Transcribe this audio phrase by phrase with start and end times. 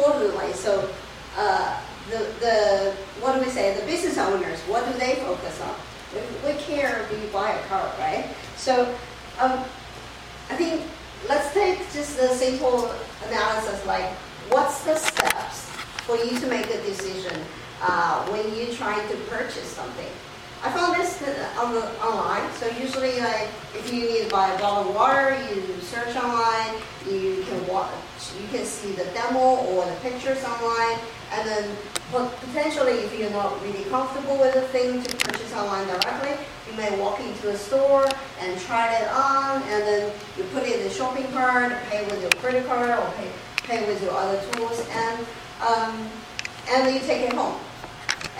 [0.00, 0.88] importantly, so
[1.36, 1.78] uh,
[2.10, 5.74] the, the, what do we say, the business owners, what do they focus on?
[6.14, 8.28] We, we care if you buy a car, right?
[8.56, 8.94] So
[9.38, 9.64] um,
[10.48, 10.82] I think
[11.28, 12.90] let's take just a simple
[13.28, 14.10] analysis like
[14.48, 15.66] what's the steps
[16.06, 17.38] for you to make a decision
[17.82, 20.10] uh, when you're trying to purchase something.
[20.62, 21.22] I found this
[21.58, 22.50] on the online.
[22.54, 26.76] So usually, like if you need to buy a bottle of water, you search online.
[27.08, 27.88] You can watch,
[28.38, 30.98] you can see the demo or the pictures online,
[31.32, 31.76] and then
[32.10, 36.36] potentially, if you're not really comfortable with the thing to purchase online directly,
[36.68, 38.06] you may walk into a store
[38.40, 42.20] and try it on, and then you put it in the shopping cart, pay with
[42.20, 43.30] your credit card, or pay
[43.64, 45.26] pay with your other tools, and
[45.62, 46.08] um,
[46.68, 47.58] and then you take it home.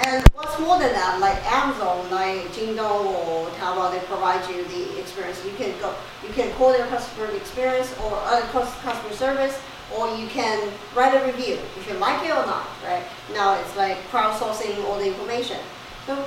[0.03, 4.99] And what's more than that, like Amazon, like Jingdong or Taobao, they provide you the
[4.99, 5.45] experience.
[5.45, 5.95] You can go,
[6.27, 9.61] you can call their customer experience or uh, customer service,
[9.97, 13.05] or you can write a review if you like it or not, right?
[13.33, 15.59] Now it's like crowdsourcing all the information.
[16.07, 16.25] So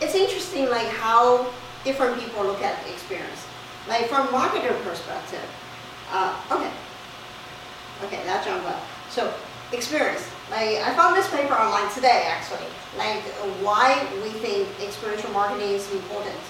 [0.00, 1.50] it's interesting, like how
[1.84, 3.46] different people look at the experience.
[3.88, 5.44] Like from a marketer perspective,
[6.10, 6.70] uh, okay,
[8.04, 8.82] okay, that jumped up.
[9.10, 9.32] So
[9.72, 10.28] experience.
[10.50, 12.66] Like I found this paper online today actually.
[12.96, 13.22] Like
[13.62, 16.40] why we think experiential marketing is important.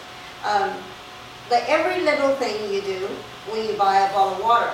[0.45, 0.73] Um,
[1.51, 3.09] like every little thing you do
[3.51, 4.71] when you buy a bottle of water,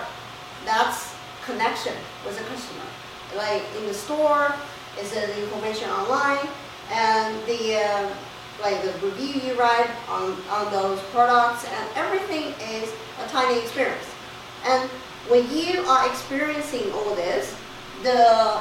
[0.64, 1.13] that's
[1.46, 2.84] connection with the customer.
[3.36, 4.54] Like in the store,
[5.00, 6.46] is the information online,
[6.90, 8.08] and the uh,
[8.62, 12.92] like the review you write on, on those products, and everything is
[13.24, 14.06] a tiny experience.
[14.64, 14.88] And
[15.28, 17.56] when you are experiencing all this,
[18.02, 18.60] the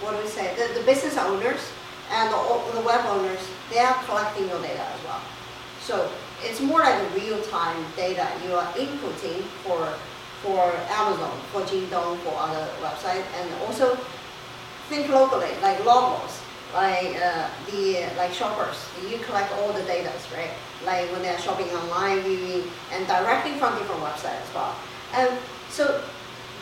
[0.00, 0.54] what do we say?
[0.56, 1.60] The, the business owners
[2.10, 2.36] and the,
[2.74, 3.40] the web owners,
[3.70, 5.20] they are collecting your data as well.
[5.80, 6.10] So
[6.42, 9.92] it's more like a real-time data you are inputting for
[10.42, 13.96] for Amazon, for Jingdong, for other websites, and also
[14.88, 16.40] think locally, like Loblaws,
[16.74, 18.86] like uh, the like shoppers.
[19.08, 20.50] You collect all the data, right?
[20.84, 24.74] Like when they're shopping online, viewing, and directly from different websites as well.
[25.14, 25.30] And
[25.68, 26.02] so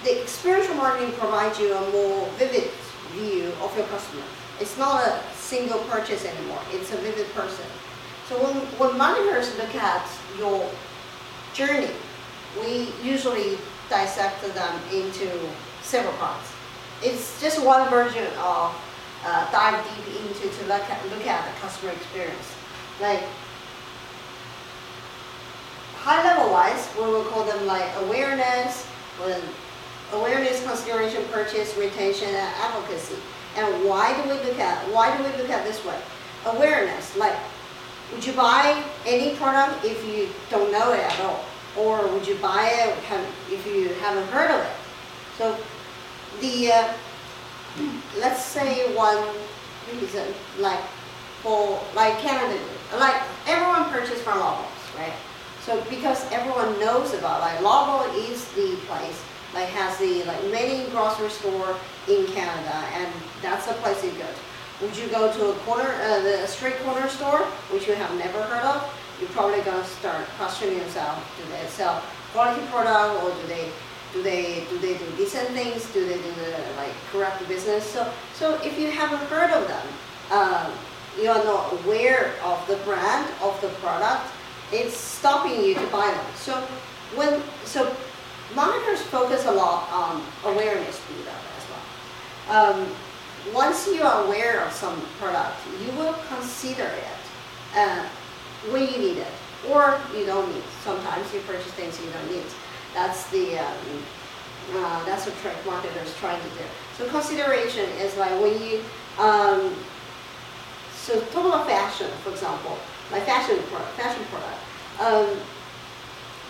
[0.04, 2.70] the experiential marketing provides you a more vivid
[3.12, 4.22] view of your customer.
[4.60, 6.60] It's not a single purchase anymore.
[6.72, 7.64] It's a vivid person.
[8.28, 10.06] So when, when marketers look at
[10.38, 10.68] your
[11.54, 11.90] journey,
[12.60, 15.30] we usually dissect them into
[15.82, 16.52] several parts.
[17.02, 18.74] It's just one version of
[19.24, 22.54] uh, dive deep into to look at, look at the customer experience.
[23.00, 23.22] Like
[25.96, 28.86] high level wise, we will call them like awareness,
[29.20, 29.40] when
[30.12, 33.16] awareness, consideration, purchase, retention, and advocacy.
[33.56, 35.98] And why do we look at why do we look at this way?
[36.46, 37.36] Awareness, like
[38.12, 41.44] would you buy any product if you don't know it at all?
[41.78, 42.96] Or would you buy it
[43.50, 44.72] if you haven't heard of it?
[45.36, 45.56] So
[46.40, 46.92] the uh,
[48.18, 49.22] let's say one
[49.92, 50.80] reason, like
[51.42, 52.58] for like Canada,
[52.98, 55.12] like everyone purchases from Loblaws, right?
[55.62, 59.22] So because everyone knows about like Loblaw is the place
[59.54, 61.76] like has the like many grocery store
[62.08, 63.12] in Canada, and
[63.42, 64.26] that's the place you go.
[64.26, 64.84] To.
[64.84, 67.40] Would you go to a corner, uh, the street corner store,
[67.72, 68.97] which you have never heard of?
[69.20, 72.02] You're probably gonna start questioning yourself: Do they sell
[72.32, 73.68] quality product, or do they
[74.12, 75.92] do they do they do decent things?
[75.92, 77.84] Do they do the like correct business?
[77.84, 79.86] So so if you haven't heard of them,
[80.30, 80.72] um,
[81.20, 84.26] you are not aware of the brand of the product.
[84.72, 86.26] It's stopping you to buy them.
[86.36, 86.54] So
[87.16, 87.94] when so
[88.54, 92.56] marketers focus a lot on awareness build as well.
[92.56, 92.86] Um,
[93.52, 97.18] once you are aware of some product, you will consider it
[97.74, 98.04] uh,
[98.70, 99.32] when you need it,
[99.68, 100.64] or you don't need.
[100.84, 102.46] Sometimes you purchase things you don't need.
[102.94, 104.02] That's the um,
[104.74, 106.64] uh, that's what trick marketers trying to do.
[106.96, 108.80] So consideration is like when you
[109.18, 109.74] um,
[110.92, 112.78] so total fashion, for example,
[113.10, 114.60] like fashion product, fashion product.
[115.00, 115.40] Um,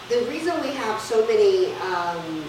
[0.09, 2.45] the reason we have so many um,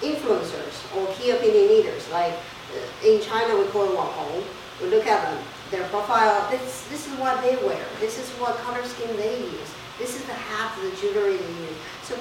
[0.00, 4.42] influencers or key opinion leaders, like uh, in China we call them Wang
[4.82, 8.56] we look at them, their profile, this, this is what they wear, this is what
[8.58, 11.78] color scheme they use, this is the hat, the jewelry they use.
[12.02, 12.16] So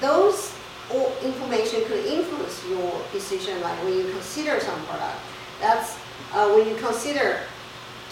[0.00, 0.54] those
[0.92, 5.18] all information could influence your decision, like when you consider some product.
[5.60, 5.98] That's
[6.32, 7.40] uh, when you consider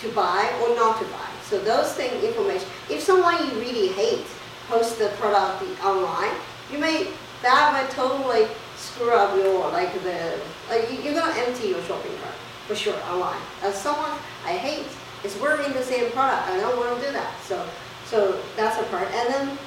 [0.01, 1.29] to buy or not to buy.
[1.43, 2.67] So those things, information.
[2.91, 4.27] If someone you really hate,
[4.69, 6.33] post the product online,
[6.73, 7.09] you may
[7.43, 12.35] that might totally screw up your like the like you're gonna empty your shopping cart
[12.67, 13.41] for sure online.
[13.63, 14.13] As someone
[14.45, 14.87] I hate
[15.25, 17.35] is wearing the same product, I don't want to do that.
[17.43, 17.65] So
[18.07, 19.09] so that's a part.
[19.11, 19.59] And then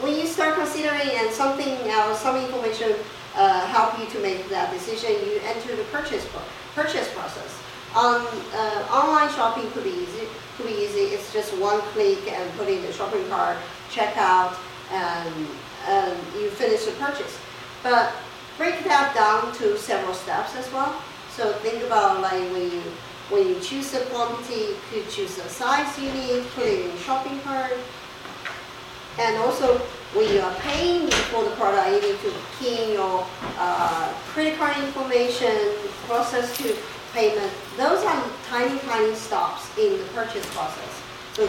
[0.00, 2.94] when you start considering and something else, some information
[3.34, 5.10] uh, help you to make that decision.
[5.10, 6.26] You enter the purchase
[6.74, 7.60] purchase process.
[7.94, 8.20] On
[8.52, 10.26] uh, online shopping could be easy.
[10.56, 11.14] Could be easy.
[11.14, 13.56] It's just one click and put in the shopping cart,
[13.90, 14.56] check out,
[14.90, 15.46] and,
[15.86, 17.38] and you finish the purchase.
[17.82, 18.12] But
[18.56, 21.00] break that down to several steps as well.
[21.38, 22.82] So think about like when you
[23.30, 27.38] when you choose the quantity, you choose the size you need, put it in shopping
[27.42, 27.74] cart.
[29.20, 29.78] And also,
[30.14, 33.24] when you are paying for the product, you need to key in your
[33.56, 35.54] uh, credit card information,
[36.08, 36.74] process to
[37.14, 37.52] payment.
[37.76, 41.02] Those are tiny, tiny stops in the purchase process.
[41.34, 41.46] So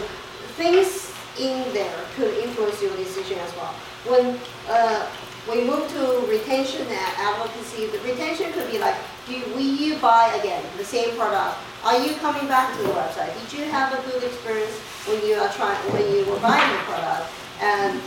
[0.54, 3.74] things in there could influence your decision as well.
[4.06, 4.38] When
[4.68, 5.10] uh,
[5.50, 8.94] we move to retention and advocacy, the retention could be like,
[9.30, 11.56] do, will you buy again the same product?
[11.84, 13.32] Are you coming back to the website?
[13.40, 16.82] Did you have a good experience when you are trying, when you were buying the
[16.84, 17.30] product?
[17.62, 18.00] And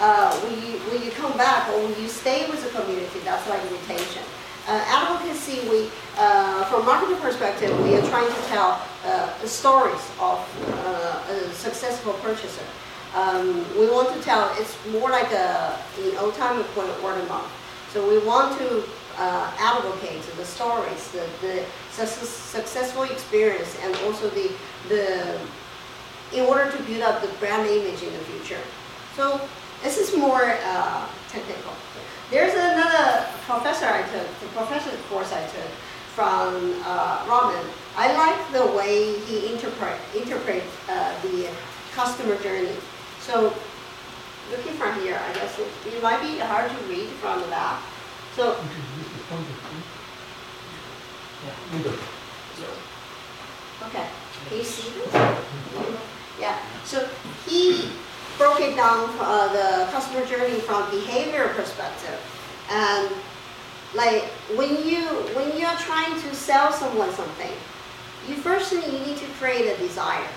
[0.00, 3.20] uh, will you, will you come back or will you stay with the community?
[3.24, 4.22] That's like retention.
[4.66, 10.02] Uh, advocacy, we, uh, from marketing perspective, we are trying to tell uh, the stories
[10.20, 10.38] of
[10.86, 12.64] uh, a successful purchaser.
[13.14, 16.62] Um, we want to tell, it's more like a, in old time we
[17.02, 17.50] word of mouth.
[17.92, 18.84] So we want to
[19.20, 19.52] uh,
[20.36, 24.50] the stories, the, the success, successful experience, and also the,
[24.88, 25.38] the,
[26.32, 28.62] in order to build up the brand image in the future.
[29.16, 29.40] So
[29.82, 31.74] this is more uh, technical.
[32.30, 35.70] There's another professor I took, the professor course I took
[36.14, 37.26] from uh.
[37.96, 41.48] I like the way he interpret interpret uh, the
[41.92, 42.76] customer journey.
[43.20, 43.52] So
[44.50, 47.82] looking from here, I guess it, it might be hard to read from the back.
[48.36, 48.56] So
[51.44, 51.56] yeah.
[53.86, 54.06] okay,
[54.48, 55.12] can you see this?
[56.38, 56.58] Yeah.
[56.84, 57.08] So
[57.46, 57.90] he
[58.38, 62.18] broke it down uh, the customer journey from behavior perspective,
[62.70, 63.10] and
[63.94, 64.24] like
[64.54, 67.52] when you when you are trying to sell someone something,
[68.28, 70.28] you first need, you need to create a desire.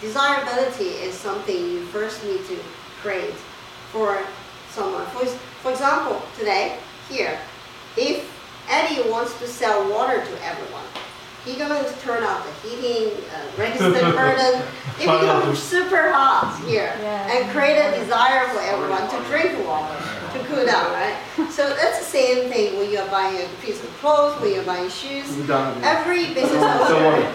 [0.00, 2.58] Desirability is something you first need to
[3.02, 3.34] create
[3.92, 4.22] for
[4.70, 5.04] someone.
[5.08, 6.78] For, for example, today
[7.10, 7.38] here,
[7.96, 8.24] if
[8.68, 10.84] Eddie wants to sell water to everyone,
[11.44, 14.62] he gonna turn off the heating, uh, register curtain.
[15.00, 17.32] It becomes super hot here Yeah.
[17.32, 19.96] and create a desire for everyone to drink water
[20.34, 21.16] to cool down, right?
[21.50, 24.90] So that's the same thing when you're buying a piece of clothes, when you're buying
[24.90, 25.26] shoes.
[25.82, 27.32] Every business owner.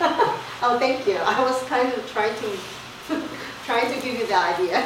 [0.62, 1.16] Oh, thank you.
[1.16, 2.48] I was kind of trying to
[3.64, 4.84] trying to give you the idea.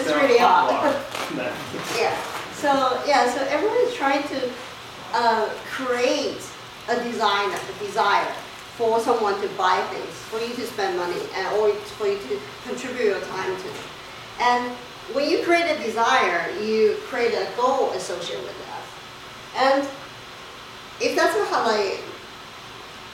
[0.00, 0.92] It's really hot.
[1.96, 2.16] Yeah.
[2.62, 4.50] So yeah, so everyone is trying to
[5.14, 6.38] uh, create
[6.88, 8.32] a design, a desire
[8.78, 12.40] for someone to buy things, for you to spend money, and or for you to
[12.62, 13.68] contribute your time to.
[14.38, 14.70] And
[15.12, 18.82] when you create a desire, you create a goal associated with that.
[19.56, 19.88] And
[21.00, 21.98] if that's not like,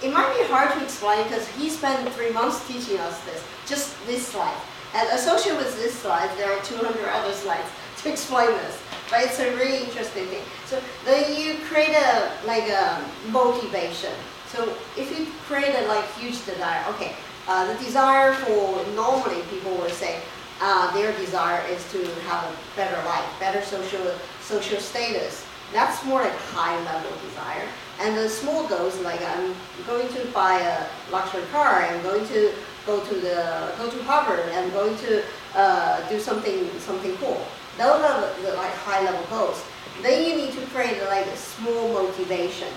[0.02, 3.96] it might be hard to explain because he spent three months teaching us this, just
[4.06, 4.60] this slide.
[4.94, 7.70] And associated with this slide, there are 200 other slides
[8.02, 8.78] to explain this.
[9.10, 10.44] But it's a really interesting thing.
[10.66, 14.12] So then you create a like a motivation.
[14.48, 17.14] So if you create a like huge desire, okay,
[17.46, 20.20] uh, the desire for normally people would say
[20.60, 25.44] uh, their desire is to have a better life, better social social status.
[25.72, 27.66] That's more like high level desire.
[28.00, 29.54] And the small goals like I'm
[29.86, 32.52] going to buy a luxury car, I'm going to
[32.86, 35.22] go to the go to Harvard, I'm going to
[35.54, 37.40] uh, do something something cool.
[37.78, 39.64] Those are the, like high level goals.
[40.02, 42.68] Then you need to create like a small motivation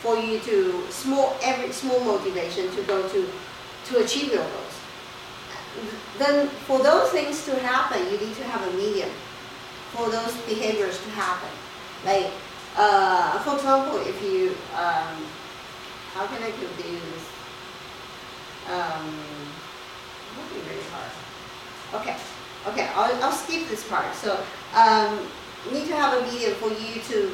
[0.00, 3.28] for you to small every small motivation to go to
[3.86, 4.76] to achieve your goals.
[6.18, 9.10] Then for those things to happen, you need to have a medium
[9.92, 11.50] for those behaviors to happen.
[12.04, 12.32] Like
[12.76, 15.20] uh, for example, if you um,
[16.14, 17.22] how can I give this?
[18.72, 19.06] Um,
[20.26, 21.10] it would be really hard.
[22.02, 22.16] Okay,
[22.68, 24.14] okay, I'll, I'll skip this part.
[24.14, 24.38] So
[24.74, 25.18] um,
[25.66, 27.30] you need to have a medium for you to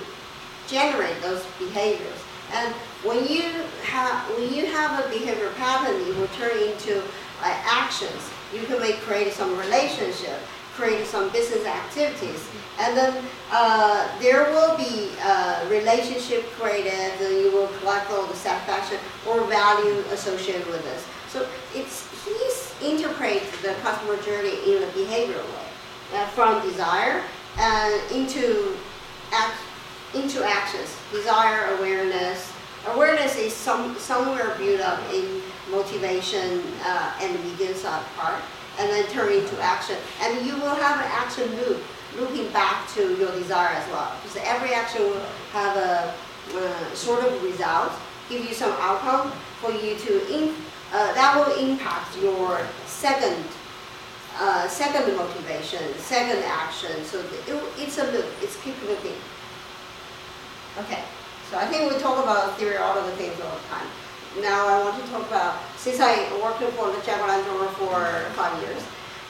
[0.69, 2.19] generate those behaviors.
[2.53, 3.43] And when you
[3.83, 7.03] have when you have a behavior pattern, it will turn into
[7.43, 8.31] uh, actions.
[8.55, 10.39] You can make create some relationship,
[10.75, 16.93] create some business activities, and then uh, there will be uh, relationship created.
[16.93, 21.05] And you will collect all the satisfaction or value associated with this.
[21.29, 25.69] So it's he's interpret the customer journey in a behavioral way,
[26.15, 27.23] uh, from desire
[27.59, 28.77] and into
[29.33, 29.59] act,
[30.15, 30.97] into actions.
[31.13, 32.53] Desire, awareness.
[32.89, 38.41] Awareness is some somewhere built up in motivation uh, and the begins that part,
[38.79, 39.97] and then turn into action.
[40.23, 41.83] And you will have an action loop
[42.19, 44.17] looking back to your desire as well.
[44.23, 46.15] Because every action will have a
[46.55, 47.93] uh, sort of result,
[48.29, 50.55] give you some outcome for you to, in,
[50.93, 53.45] uh, that will impact your second,
[54.39, 57.05] uh, second motivation, second action.
[57.05, 59.17] So it, it's a loop, it's keep looking.
[60.79, 61.03] Okay,
[61.51, 63.89] so I think we talk about theory all of the things all the time.
[64.41, 68.31] Now I want to talk about, since I worked for the Jaguar Land Rover for
[68.37, 68.83] five years,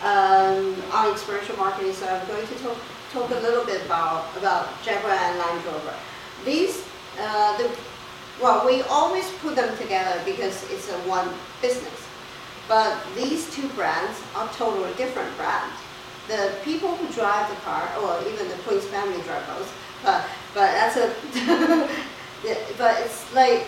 [0.03, 2.77] um, on experiential marketing, so I'm going to talk,
[3.13, 5.95] talk a little bit about, about Jaguar and Land Rover.
[6.45, 6.85] These,
[7.19, 7.71] uh, the,
[8.40, 11.28] well, we always put them together because it's a one
[11.62, 12.07] business.
[12.69, 15.75] But these two brands are totally different brands.
[16.28, 19.69] The people who drive the car, or even the Queen's family drive those,
[20.02, 21.14] but, but that's a,
[22.78, 23.66] but it's like,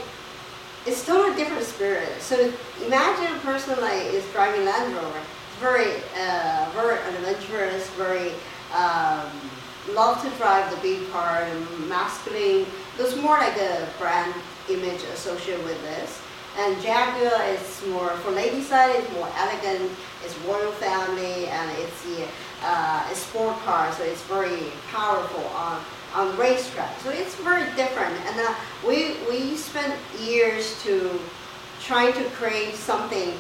[0.85, 2.21] it's totally different spirit.
[2.21, 2.53] So
[2.85, 5.21] imagine a person like is driving Land Rover,
[5.61, 8.33] very, uh, very adventurous, very,
[8.75, 9.31] um,
[9.95, 12.67] love to drive the big car and masculine.
[12.99, 14.35] It's more like a brand
[14.71, 16.21] image associated with this.
[16.59, 19.91] And Jaguar is more, for lady side, it's more elegant,
[20.25, 22.27] it's royal family, and it's the
[22.63, 25.81] uh, a sport car, so it's very powerful on,
[26.15, 26.99] on racetrack.
[27.01, 28.15] So it's very different.
[28.27, 28.55] And uh,
[28.87, 31.21] we, we spent years to
[31.81, 33.35] trying to create something,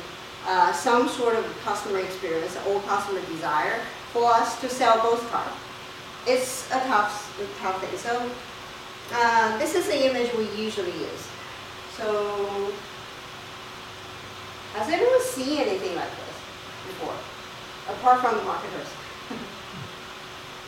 [0.46, 3.80] uh, some sort of customer experience or customer desire
[4.12, 5.50] for us to sell both cars.
[6.26, 7.98] It's a tough, tough thing.
[7.98, 8.30] So
[9.12, 11.28] uh, this is the image we usually use.
[11.96, 12.72] So
[14.74, 16.36] has anyone seen anything like this
[16.86, 17.14] before,
[17.88, 18.88] apart from the marketers?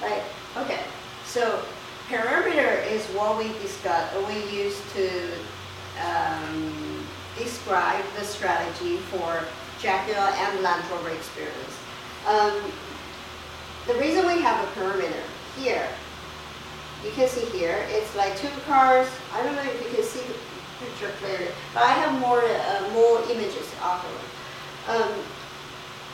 [0.00, 0.22] Right,
[0.56, 0.80] okay.
[1.26, 1.62] So
[2.08, 5.30] pyramid is what we discuss, we use to
[6.02, 7.06] um,
[7.38, 9.44] describe the strategy for
[9.78, 11.78] Jaguar and Land Rover experience.
[12.26, 12.72] Um,
[13.86, 15.12] the reason we have a pyramid
[15.58, 15.86] here,
[17.04, 19.08] you can see here, it's like two cars.
[19.32, 20.34] I don't know if you can see the
[20.84, 24.28] picture clearly, but I have more uh, more images afterward.
[24.88, 25.12] Um,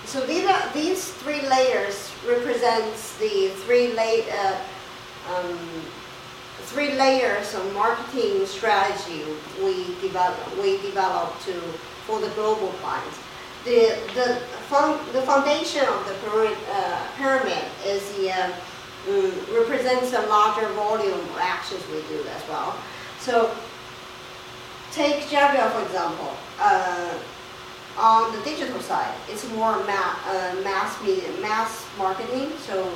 [0.05, 4.57] so these are these three layers represents the three lay, uh,
[5.35, 5.59] um,
[6.71, 9.25] three layers of marketing strategy
[9.63, 11.53] we develop we develop to
[12.07, 13.19] for the global clients.
[13.65, 14.37] The the
[14.71, 18.31] fun, the foundation of the pyramid, uh, pyramid is the
[19.09, 22.77] um, represents a larger volume of actions we do as well.
[23.21, 23.55] So
[24.93, 26.31] take Jaguar for example.
[26.61, 27.15] Uh,
[27.99, 32.53] on the digital side, it's more ma uh, mass media, mass marketing.
[32.59, 32.93] So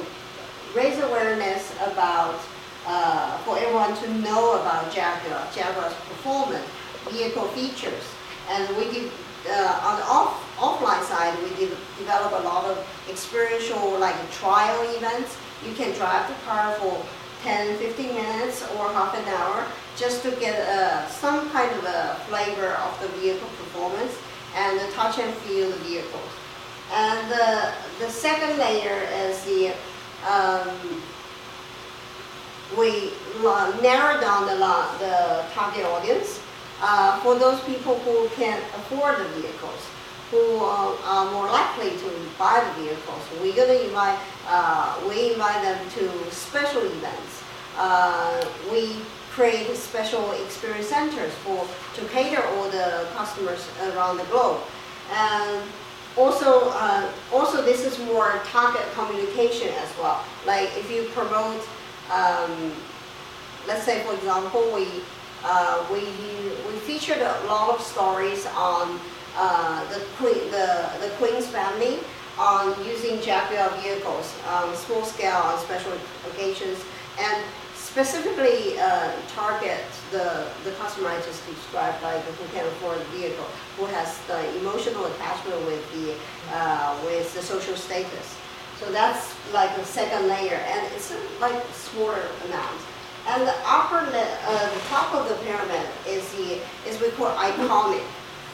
[0.75, 2.39] raise awareness about
[2.87, 6.67] uh, for everyone to know about Jaguar, Jaguar's performance,
[7.11, 8.05] vehicle features,
[8.51, 9.11] and we did
[9.49, 12.77] uh, on the off offline side, we did develop a lot of
[13.09, 15.37] experiential like trial events.
[15.67, 17.05] You can drive the car for
[17.43, 22.17] 10, 15 minutes or half an hour just to get uh, some kind of a
[22.29, 24.17] flavor of the vehicle performance
[24.57, 26.21] and the touch and feel of the vehicle.
[26.93, 29.73] And the, the second layer is the,
[30.29, 31.03] um,
[32.77, 33.13] we
[33.83, 36.41] narrow down the, the target audience
[36.83, 39.87] uh, for those people who can afford the vehicles,
[40.31, 43.23] who are, are more likely to buy the vehicles.
[43.41, 47.43] We're going to invite, uh, we invite them to special events.
[47.77, 48.97] Uh, we
[49.31, 54.61] create special experience centers for to cater all the customers around the globe.
[55.13, 55.63] And
[56.17, 60.25] also, uh, also this is more target communication as well.
[60.47, 61.63] Like if you promote,
[62.13, 62.73] um,
[63.67, 64.87] let's say for example, we
[65.45, 66.01] uh, we
[66.69, 69.01] we featured a lot of stories on
[69.37, 71.99] uh, the Queen the the Queen's family
[72.39, 75.93] on using Jaguar vehicles on small scale on special
[76.31, 76.79] occasions
[77.19, 77.45] and
[77.91, 79.83] specifically uh, target
[80.13, 83.45] the, the customer I just described, like who can afford the vehicle,
[83.77, 86.15] who has the emotional attachment with the,
[86.55, 88.37] uh, with the social status.
[88.79, 92.81] So that's like the second layer, and it's like smaller amount.
[93.31, 98.03] And the upper, uh, the top of the pyramid is the is we call iconic,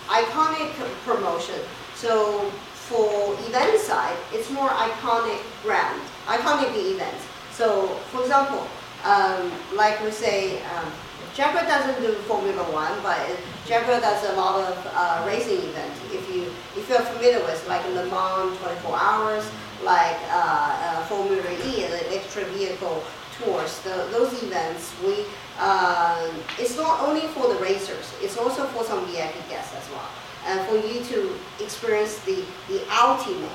[0.06, 0.68] iconic
[1.06, 1.61] promotion.
[1.95, 2.50] So
[2.88, 7.25] for event side, it's more iconic brand, iconic events.
[7.52, 8.68] So for example,
[9.04, 10.92] um, like we say, um,
[11.35, 13.18] Jaguar doesn't do Formula One, but
[13.66, 16.00] Jaguar does a lot of uh, racing events.
[16.12, 19.45] If you if you're familiar with like Le Mans 24 hours,
[19.83, 23.02] like uh, uh, Formula E, the electric vehicle
[23.38, 25.24] tours, the, those events, we
[25.58, 30.08] uh, it's not only for the racers, it's also for some VIP guests as well,
[30.46, 33.50] and for you to experience the the ultimate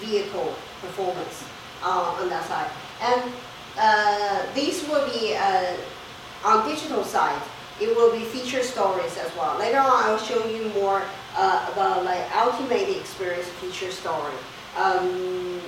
[0.00, 1.44] vehicle performance
[1.82, 2.70] uh, on that side.
[3.02, 3.32] And
[3.78, 5.76] uh, these will be uh,
[6.44, 7.40] on digital side.
[7.80, 9.58] It will be feature stories as well.
[9.58, 11.02] Later on, I'll show you more
[11.36, 14.34] uh, about like ultimate experience feature story.
[14.76, 15.60] Um,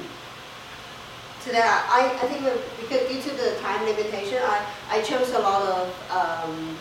[1.46, 5.38] today, I, I think that because due to the time limitation, I, I chose a
[5.38, 6.76] lot of um,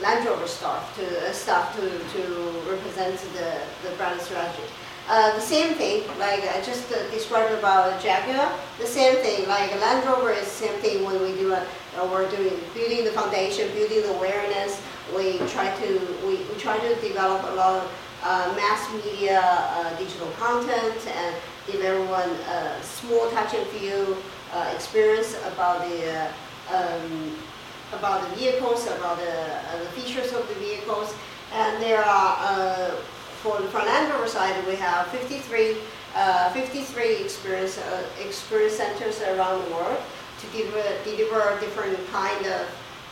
[0.00, 2.20] Land Rover stuff to uh, stuff to, to
[2.68, 4.64] represent the, the brand strategy.
[5.06, 9.70] Uh, the same thing, like I just uh, described about Jaguar, the same thing, like
[9.78, 13.12] Land Rover is the same thing when we do a, uh, we're doing, building the
[13.12, 14.80] foundation, building the awareness,
[15.14, 17.92] we try to, we, we try to develop a lot of
[18.56, 21.34] mass media uh, digital content and
[21.66, 24.16] give everyone a small touch and feel
[24.52, 26.28] uh, experience about the,
[26.74, 27.36] um,
[27.92, 29.34] about the vehicles, about the,
[29.78, 31.14] the features of the vehicles,
[31.52, 32.94] and there are
[33.44, 35.76] for the front end Rover side, we have 53,
[36.16, 40.00] uh, 53 experience, uh, experience centers around the world
[40.40, 40.72] to give,
[41.04, 42.64] deliver different kind of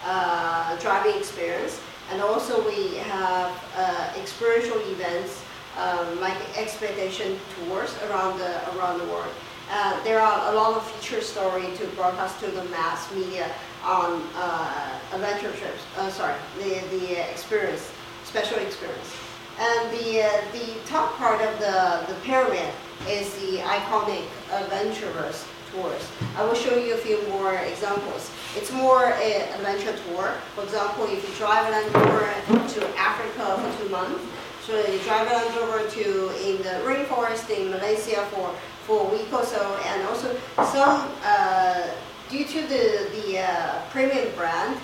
[0.07, 1.83] uh, driving experience.
[2.13, 5.43] And also we have uh, experiential events
[5.79, 9.33] um, like expedition tours around the, around the world.
[9.71, 13.51] Uh, there are a lot of feature story to broadcast to the mass media
[13.83, 17.91] on uh, adventure trips, sorry, the, the experience,
[18.25, 19.17] special experience.
[19.59, 22.69] And the, uh, the top part of the, the pyramid
[23.09, 26.09] is the iconic adventurous tours.
[26.37, 28.31] I will show you a few more examples.
[28.57, 30.35] It's more an adventure tour.
[30.55, 34.23] For example, if you drive an Rover to Africa for two months,
[34.67, 36.05] so you drive an Rover to
[36.47, 38.55] in the rainforest in Malaysia for,
[38.87, 40.37] for a week or so, and also
[40.73, 41.89] some, uh,
[42.29, 44.79] due to the, the uh, premium brand,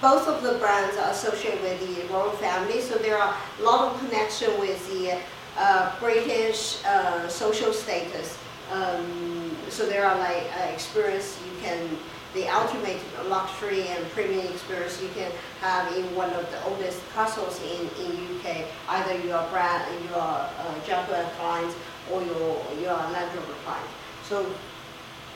[0.00, 3.90] both of the brands are associated with the royal family, so there are a lot
[3.94, 5.18] of connection with the
[5.56, 8.38] uh, British uh, social status.
[8.70, 11.88] Um, so there are like uh, experience you can,
[12.34, 12.98] the ultimate
[13.28, 18.38] luxury and premium experience you can have in one of the oldest castles in, in
[18.38, 18.66] UK.
[18.88, 21.74] Either your brand, you are uh, Jaguar client
[22.10, 23.86] or you're, you are Land Rover client.
[24.24, 24.46] So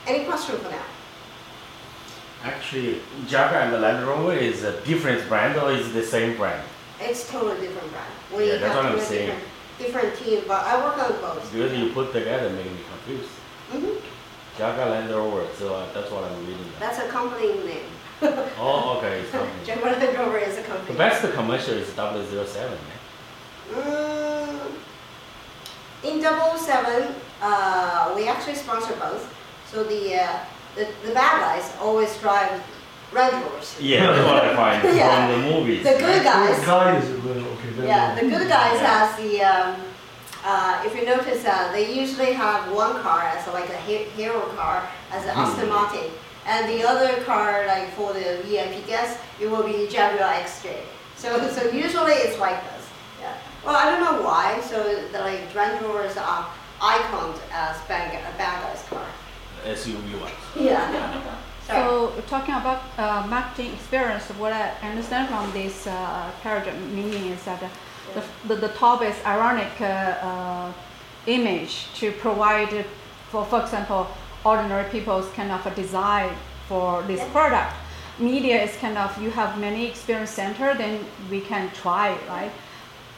[0.07, 0.85] any question for now?
[2.43, 6.63] Actually, Jaguar and the Land Rover is a different brand or is the same brand?
[7.01, 8.11] It's totally different brand.
[8.35, 9.27] We Yeah, that's what I'm saying.
[9.77, 11.51] different, different team, but I work on both.
[11.51, 13.29] Because you put together make me confused.
[14.59, 16.57] Jaguar Land Rover, so uh, that's what I'm reading.
[16.73, 16.79] now.
[16.81, 17.87] That's a company name.
[18.59, 19.49] Oh, okay, it's something.
[19.65, 20.91] Jaguar Land Rover is a company.
[20.91, 23.73] The best commercial is 007, eh?
[23.73, 24.59] Mm,
[26.03, 29.23] in double seven, uh, we actually sponsor both.
[29.71, 30.39] So the, uh,
[30.75, 32.51] the the bad guys always drive
[33.13, 33.77] Range Rovers.
[33.79, 35.27] Yeah, that's what I find Yeah.
[35.31, 35.83] from the movies.
[35.83, 36.59] The good guys.
[36.65, 37.69] Guys, well, okay.
[37.77, 39.07] then, Yeah, the good guys Yeah.
[39.07, 39.75] has the, um,
[40.45, 44.87] uh, if you notice, uh, they usually have one car as like a hero car,
[45.11, 45.41] as an Hmm.
[45.41, 46.09] Aston Martin.
[46.47, 50.77] And the other car, like for the VIP guests, it will be Jaguar XJ.
[51.15, 52.87] So, so usually it's like this.
[53.21, 53.33] Yeah.
[53.65, 54.59] Well, I don't know why.
[54.61, 56.47] So the like Range Rovers are
[56.79, 59.05] iconed as bad, gu- bad guys car.
[59.65, 60.31] SUV ones.
[60.55, 61.35] Yeah.
[61.67, 61.83] Sorry.
[61.83, 67.43] So talking about uh, marketing experience, what I understand from this uh, paradigm meaning is
[67.43, 67.61] that
[68.13, 70.73] the, the, the top is ironic uh, uh,
[71.27, 72.85] image to provide,
[73.29, 74.07] for, for example,
[74.45, 76.31] ordinary people's kind of a design
[76.67, 77.73] for this product.
[78.19, 82.51] Media is kind of you have many experience center, then we can try, right?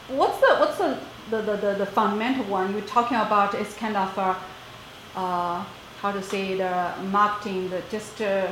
[0.07, 0.97] What's the what's the
[1.29, 4.35] the, the, the, fundamental one you're talking about is kind of a
[5.15, 5.63] uh,
[6.01, 8.47] how to say the marketing, the just uh,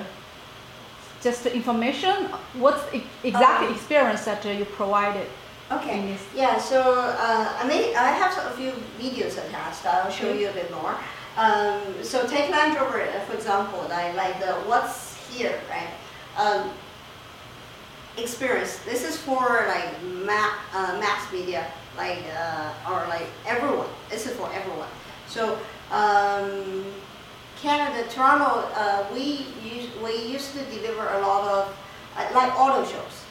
[1.21, 2.15] just the information.
[2.53, 5.27] What's the exact Um, experience that uh, you provided
[5.71, 6.17] Okay.
[6.35, 9.85] Yeah, so uh, I may I have a few videos attached.
[9.85, 10.97] I'll show you a bit more.
[11.37, 15.93] Um, so take Land Rover uh, for example, like, like the what's here, right?
[16.37, 16.71] Um,
[18.17, 18.79] experience.
[18.79, 19.89] This is for like
[20.25, 23.87] ma- uh, mass media, like uh, or like everyone.
[24.09, 24.89] This is for everyone.
[25.27, 25.59] So
[25.91, 26.83] um,
[27.61, 31.77] Canada, Toronto, uh, we use, we used to deliver a lot of
[32.17, 33.25] uh, like auto shows.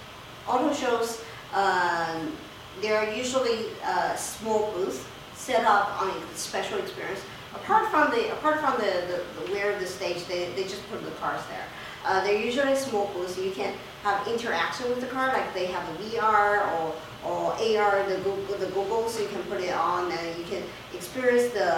[0.47, 1.25] Auto shows.
[1.55, 2.33] Um,
[2.81, 7.21] there are usually uh, small booths set up on a special experience.
[7.55, 11.03] Apart from the apart from the, the, the where the stage, they, they just put
[11.05, 11.65] the cars there.
[12.05, 13.39] Uh, they're usually small booths.
[13.39, 18.09] You can have interaction with the car, like they have a VR or or AR,
[18.09, 20.63] the Google, the Google, so you can put it on and you can
[20.95, 21.73] experience the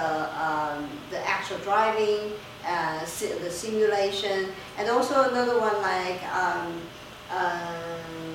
[0.44, 2.32] um, the actual driving,
[2.66, 6.22] uh, si- the simulation, and also another one like.
[6.34, 6.80] Um,
[7.32, 8.29] um,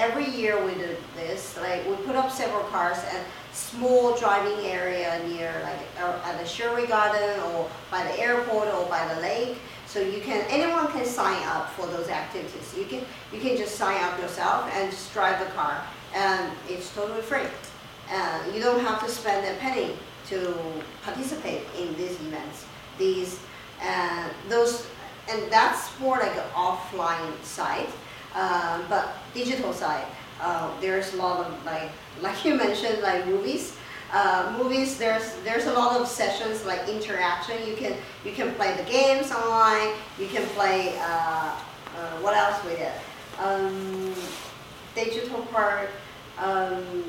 [0.00, 5.22] every year we do this, like we put up several cars and small driving area
[5.28, 9.58] near like at the Sherry Garden or by the airport or by the lake.
[9.86, 12.74] So you can anyone can sign up for those activities.
[12.76, 15.84] You can you can just sign up yourself and just drive the car,
[16.14, 17.46] and it's totally free.
[18.10, 19.92] And you don't have to spend a penny
[20.28, 20.56] to
[21.02, 22.64] participate in these events.
[22.98, 23.38] These
[23.82, 24.86] uh, those
[25.28, 27.88] and that's more like an offline side,
[28.34, 30.06] uh, but digital side.
[30.40, 31.90] Uh, there's a lot of like
[32.22, 33.76] like you mentioned like movies.
[34.12, 37.56] Uh, movies there's there's a lot of sessions like interaction.
[37.66, 39.94] You can you can play the games online.
[40.18, 41.54] You can play uh,
[41.96, 42.92] uh, what else with it
[43.38, 44.14] Um,
[44.94, 45.90] digital part.
[46.38, 47.04] Um,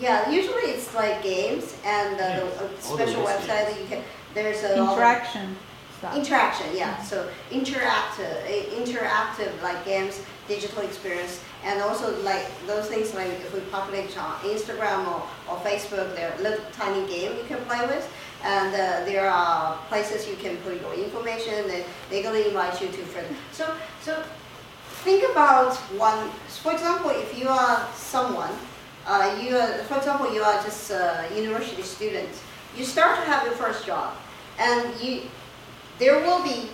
[0.00, 3.76] yeah, usually it's like games and uh, Yeah, a all the special ways, website that
[3.80, 4.02] you can.
[4.34, 5.56] There's a lot of- Interaction
[6.00, 6.16] stuff.
[6.16, 7.00] Interaction, yeah.
[7.02, 13.52] So interactive, eh, interactive like games, digital experience, and also like those things like if
[13.54, 17.86] we publish on Instagram or, or Facebook, there are little tiny game you can play
[17.86, 18.04] with,
[18.42, 22.88] and uh, there are places you can put your information, and they're gonna invite you
[22.88, 23.34] to further.
[23.52, 23.64] So
[24.00, 24.22] so
[25.04, 26.30] think about one.
[26.48, 28.54] For example, if you are someone,
[29.06, 32.30] uh, you are, for example, you are just a university student.
[32.76, 34.14] You start to have your first job,
[34.58, 35.22] and you
[36.00, 36.70] there will be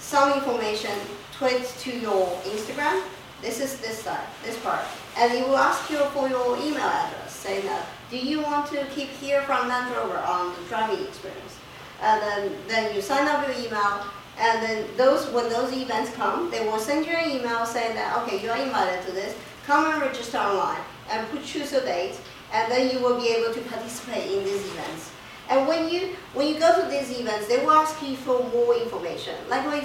[0.00, 0.90] some information
[1.38, 3.04] tweeted to your Instagram.
[3.40, 4.80] This is this side, this part,
[5.16, 8.84] and it will ask you for your email address, saying that do you want to
[8.94, 11.58] keep here from Land Rover on the driving experience,
[12.00, 14.04] and then then you sign up your email.
[14.38, 18.16] And then those, when those events come, they will send you an email saying that,
[18.22, 20.80] okay, you are invited to this, come and register online
[21.10, 22.16] and put choose a date,
[22.50, 25.11] and then you will be able to participate in these events.
[25.48, 28.74] And when you when you go to these events, they will ask you for more
[28.74, 29.82] information, like we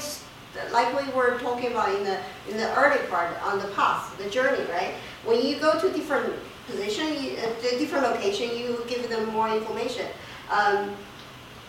[0.72, 2.18] like we were talking about in the
[2.50, 4.94] in the early part on the path, the journey, right?
[5.26, 6.34] When you go to different
[6.68, 10.06] position, you, uh, different location, you give them more information.
[10.50, 10.96] Um,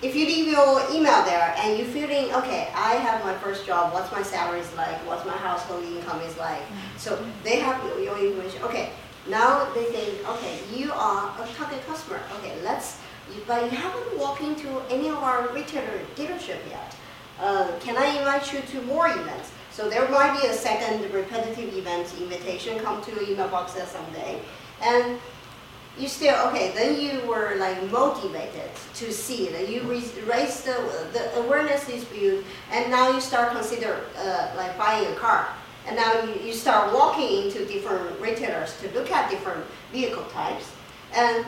[0.00, 3.92] if you leave your email there and you're feeling okay, I have my first job.
[3.92, 4.96] What's my salary is like?
[5.06, 6.62] What's my household income is like?
[6.96, 8.62] So they have your information.
[8.62, 8.92] Okay,
[9.28, 12.20] now they think, okay, you are a target customer.
[12.38, 12.98] Okay, let's.
[13.46, 16.94] But you haven't walked into any of our retailer dealership yet.
[17.40, 19.52] Uh, can I invite you to more events?
[19.70, 24.40] So there might be a second repetitive event invitation come to your email box someday,
[24.82, 25.18] and
[25.98, 30.12] you still okay then you were like motivated to see that you raise
[30.62, 35.48] the, the awareness is built and now you start consider uh, like buying a car
[35.86, 40.70] and now you, you start walking into different retailers to look at different vehicle types
[41.14, 41.44] and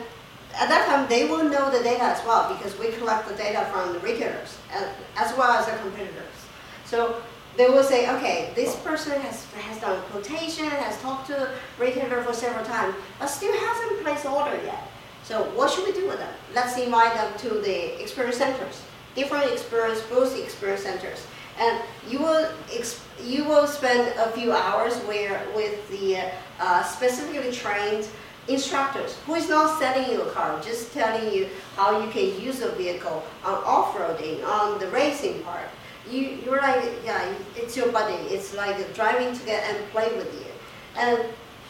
[0.55, 3.67] at that time they will know the data as well because we collect the data
[3.71, 4.57] from the retailers
[5.15, 6.25] as, well as the competitors
[6.85, 7.21] so
[7.57, 12.33] they will say, okay, this person has, has done quotation, has talked to retailer for
[12.33, 14.87] several times, but still hasn't placed order yet.
[15.23, 16.33] So what should we do with them?
[16.53, 18.81] Let's invite them to the experience centers,
[19.15, 21.25] different experience, both experience centers.
[21.59, 22.49] And you will,
[23.23, 28.07] you will spend a few hours where, with the uh, specifically trained
[28.53, 29.17] instructors.
[29.25, 32.71] Who is not selling you a car, just telling you how you can use a
[32.71, 35.69] vehicle on off-roading, on the racing part?
[36.09, 38.19] You you're like yeah it's your buddy.
[38.33, 40.51] It's like driving together and play with you.
[40.95, 41.19] And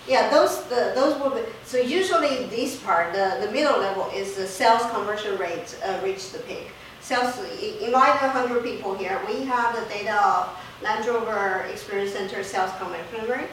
[0.07, 4.35] yeah those the, those will be so usually this part the, the middle level is
[4.35, 6.67] the sales conversion rate uh, reach the peak.
[7.01, 7.37] Sales
[7.81, 9.19] invite 100 people here.
[9.27, 10.49] We have the data of
[10.81, 13.49] land rover experience center sales conversion rate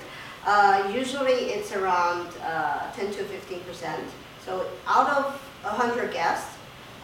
[0.49, 4.05] uh, usually it's around uh, 10 to 15 percent
[4.45, 4.53] so
[4.87, 5.25] out of
[5.63, 6.57] 100 guests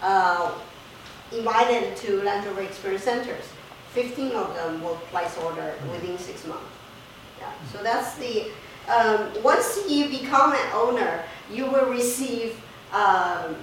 [0.02, 0.52] uh,
[1.32, 3.44] invited to Land Rover Experience Centers.
[3.92, 6.64] 15 of them will place order within six months.
[7.38, 8.50] Yeah, so that's the,
[8.88, 12.60] um, once you become an owner, you will receive,
[12.92, 13.56] um,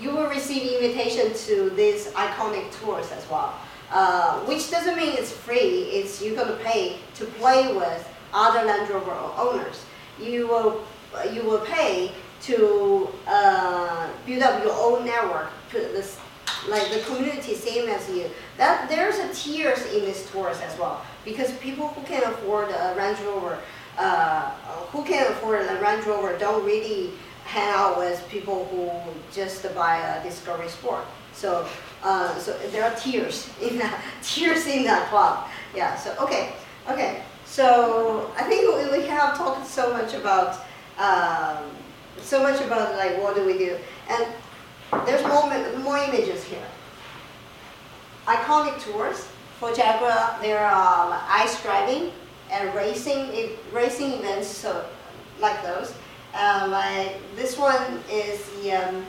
[0.00, 3.54] you will receive invitation to these iconic tours as well.
[3.90, 8.88] Uh, which doesn't mean it's free, it's you're gonna pay to play with other Land
[8.90, 9.84] Rover owners.
[10.20, 10.84] You will,
[11.32, 12.12] you will pay
[12.42, 16.18] to uh, build up your own network, this,
[16.68, 18.30] like the community same as you.
[18.56, 22.94] That there's a tiers in these tours as well because people who can afford a
[22.96, 23.58] Range Rover,
[23.98, 24.50] uh,
[24.92, 27.12] who can afford a Range Rover, don't really
[27.44, 28.90] hang out with people who
[29.32, 31.04] just buy a Discovery Sport.
[31.32, 31.66] So,
[32.02, 35.48] uh, so there are tiers in that tiers in that club.
[35.74, 35.96] Yeah.
[35.96, 36.52] So okay,
[36.88, 37.22] okay.
[37.50, 40.64] So I think we, we have talked so much about
[40.96, 41.64] um,
[42.20, 43.76] so much about like what do we do,
[44.08, 44.24] and
[45.04, 45.50] there's more
[45.82, 46.68] more images here.
[48.26, 49.26] Iconic tours
[49.58, 50.38] for Jaguar.
[50.40, 52.12] There are like ice driving
[52.52, 54.86] and racing racing events, so
[55.40, 55.92] like those.
[56.32, 59.04] Uh, like this one is the um,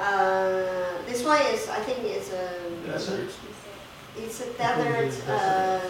[0.00, 2.50] uh, this one is I think it's a
[2.84, 3.30] Desert.
[4.18, 5.80] it's a desert uh,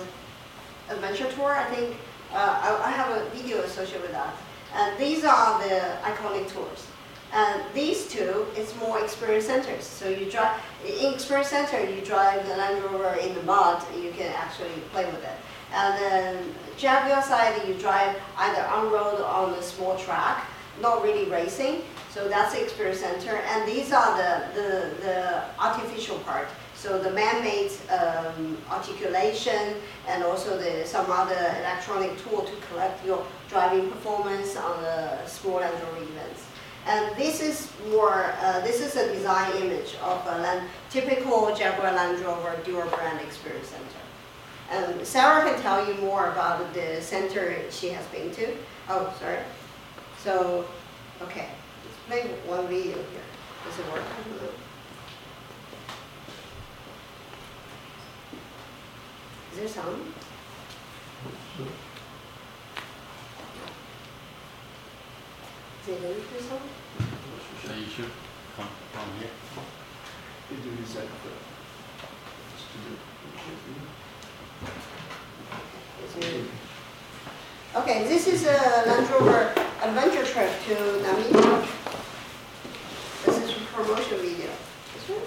[0.91, 1.53] adventure tour.
[1.53, 1.97] I think
[2.33, 4.35] uh, I, I have a video associated with that.
[4.75, 6.87] And these are the iconic tours.
[7.33, 9.85] And these two it's more experience centers.
[9.85, 13.83] So you drive in experience center, you drive the Land Rover in the mud.
[13.97, 15.37] You can actually play with it.
[15.73, 20.47] And then Jaguar side, you drive either on road or on a small track,
[20.81, 21.83] not really racing.
[22.11, 23.37] So that's the experience center.
[23.37, 26.47] And these are the, the, the artificial part.
[26.85, 33.25] So the man-made um, articulation and also the, some other electronic tool to collect your
[33.49, 36.45] driving performance on the small Land Rover events.
[36.87, 41.91] And this is more, uh, this is a design image of a land, typical Jaguar
[41.91, 44.03] Land Rover dual brand experience center.
[44.71, 48.55] And Sarah can tell you more about the center she has been to.
[48.91, 49.39] Oh, sorry.
[50.23, 50.67] So,
[51.23, 51.49] okay,
[51.83, 53.27] let's play one video here.
[53.65, 54.03] Does it work?
[59.55, 60.03] Is there sound?
[65.81, 66.61] Is it going to sound?
[67.65, 68.11] So you should
[68.57, 69.31] come from here.
[70.51, 71.31] They do this at the,
[72.57, 72.93] just to do.
[76.05, 76.51] Is it-
[77.77, 81.65] Okay, this is a Land Rover adventure trip to Namibia.
[83.25, 84.51] This is a promotion video.
[84.95, 85.23] This one?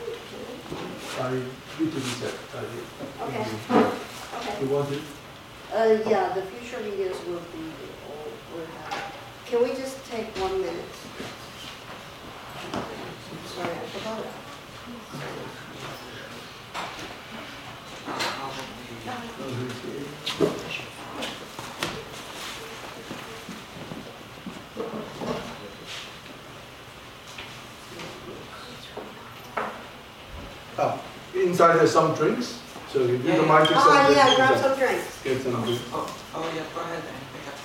[1.22, 4.07] I did do this at, uh, Okay.
[4.38, 4.62] Okay.
[4.62, 5.02] You want it?
[5.74, 7.64] Uh, yeah, the future videos will be,
[8.08, 9.14] will will have,
[9.46, 10.94] can we just take one minute?
[13.46, 14.34] Sorry, I forgot that.
[19.58, 20.48] Here's the-
[30.80, 31.00] Oh,
[31.34, 32.60] inside there's some drinks,
[32.92, 34.64] so if you don't mind, take some Ah, yeah, grab inside.
[34.70, 35.24] some drinks.
[35.24, 35.84] Get some drinks.
[35.92, 37.56] Oh, oh yeah, go ahead and pick up.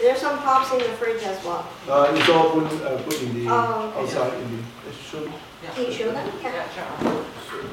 [0.00, 1.66] There's some pops in the fridge as well.
[1.88, 4.00] Uh, it's all put, uh, put in the, Oh, okay.
[4.02, 5.70] outside in the, show, Yeah.
[5.74, 6.26] Can you show them?
[6.42, 6.52] Yeah.
[6.52, 7.64] Yeah, sure.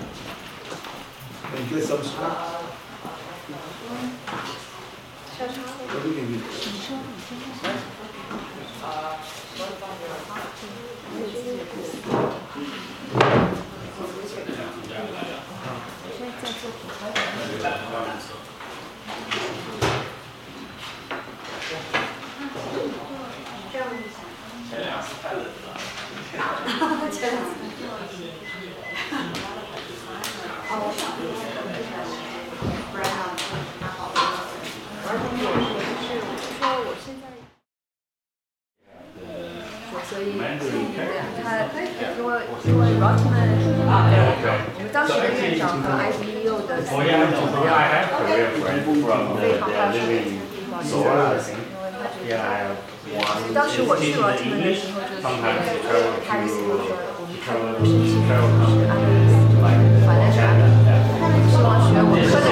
[1.55, 2.13] and get some snacks.
[2.21, 2.61] Uh,
[5.37, 5.63] Show them.
[5.65, 6.43] Uh, we can get-
[8.83, 9.17] uh,
[9.57, 9.95] what's on
[13.39, 13.48] your
[24.69, 25.47] 前两次太冷了。
[27.11, 27.49] 前两次，
[30.69, 30.71] 哦。
[32.93, 33.01] 的，
[36.61, 36.69] 好。
[36.83, 37.07] 就是。
[40.09, 40.23] 所以，
[41.43, 41.45] 他
[42.17, 42.27] 因为
[42.65, 43.49] 因为 Rotman，
[43.87, 46.38] 我们当时的院长和 IB。
[46.68, 46.76] Rotman
[54.26, 54.80] 的 English.
[54.80, 59.80] 时候，就是 Sometimes they 在 travel 他的时候说， to 我们 travel 看申请 travel 是 company 安德斯 like
[60.04, 60.76] 反正是安德斯，
[61.20, 62.48] 他们希望学文科的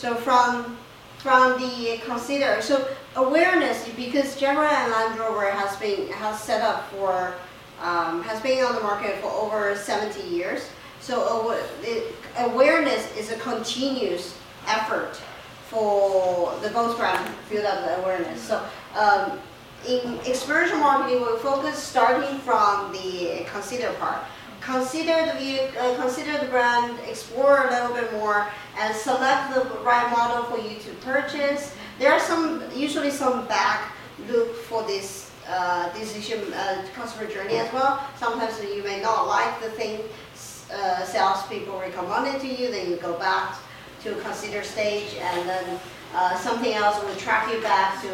[0.00, 0.78] So from
[1.18, 6.90] from the consider, so awareness, because Jaguar and Land Rover has been, has set up
[6.92, 7.34] for,
[7.82, 10.70] um, has been on the market for over 70 years.
[11.00, 11.54] So
[12.38, 15.20] awareness is a continuous effort
[15.68, 18.40] for the both brand to build up the awareness.
[18.40, 19.38] So um,
[19.86, 24.22] in experiential marketing, we focus starting from the consider part.
[24.60, 29.64] Consider the view, uh, consider the brand, explore a little bit more, and select the
[29.82, 31.74] right model for you to purchase.
[31.98, 33.92] There are some, usually some back
[34.28, 38.00] loop for this uh, decision, uh, customer journey as well.
[38.16, 40.00] Sometimes you may not like the thing
[40.72, 43.56] uh, salespeople recommended to you, then you go back
[44.04, 45.80] to consider stage, and then
[46.14, 48.08] uh, something else will track you back to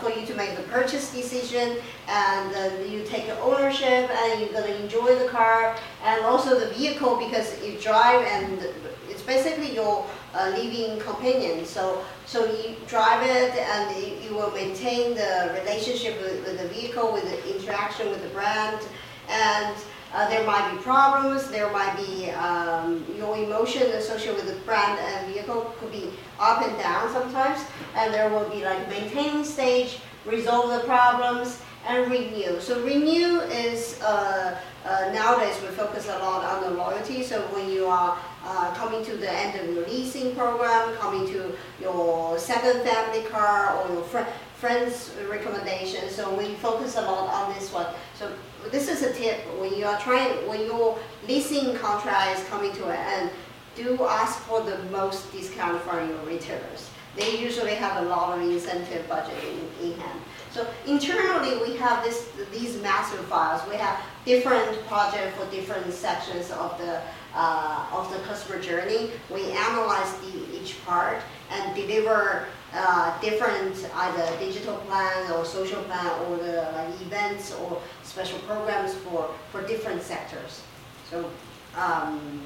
[0.00, 5.16] for you to make the purchase decision, and you take ownership, and you're gonna enjoy
[5.16, 8.66] the car, and also the vehicle because you drive, and
[9.08, 11.64] it's basically your uh, living companion.
[11.64, 16.68] So so you drive it, and you, you will maintain the relationship with, with the
[16.68, 18.80] vehicle, with the interaction with the brand,
[19.28, 19.76] and
[20.16, 24.98] uh, there might be problems, there might be um, your emotion associated with the brand
[24.98, 26.08] and vehicle could be
[26.40, 27.60] up and down sometimes,
[27.94, 32.58] and there will be like maintaining stage, resolve the problems, and renew.
[32.60, 37.22] So renew is uh, uh, nowadays we focus a lot on the loyalty.
[37.22, 41.54] So when you are uh, coming to the end of your leasing program, coming to
[41.80, 46.08] your second family car or your fr- friend's recommendation.
[46.08, 47.86] So we focus a lot on this one.
[48.18, 48.32] So
[48.70, 52.86] this is a tip when you are trying when your leasing contract is coming to
[52.86, 53.30] an end.
[53.74, 56.90] Do ask for the most discount from your retailers.
[57.16, 60.20] They usually have a lot of incentive budget in, in hand.
[60.56, 63.60] So internally, we have this, these master files.
[63.68, 67.02] We have different projects for different sections of the,
[67.34, 69.10] uh, of the customer journey.
[69.28, 71.18] We analyze the, each part
[71.50, 77.78] and deliver uh, different either digital plan or social plan or the like events or
[78.02, 80.62] special programs for, for different sectors.
[81.10, 81.30] So
[81.76, 82.40] um,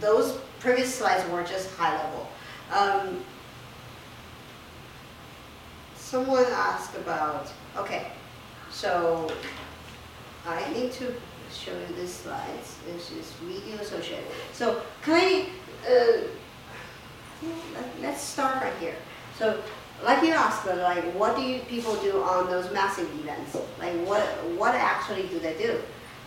[0.00, 2.28] those previous slides were just high level.
[2.72, 3.24] Um,
[6.10, 7.46] someone asked about,
[7.76, 8.08] okay,
[8.68, 9.30] so
[10.44, 11.14] I need to
[11.54, 12.78] show you this slides.
[12.84, 14.26] This is video associated.
[14.52, 15.46] So can I,
[15.86, 16.22] uh,
[17.74, 18.96] let- let's start right here.
[19.38, 19.62] So
[20.02, 23.56] like you asked, like what do you people do on those massive events?
[23.78, 24.22] Like what,
[24.58, 25.78] what actually do they do?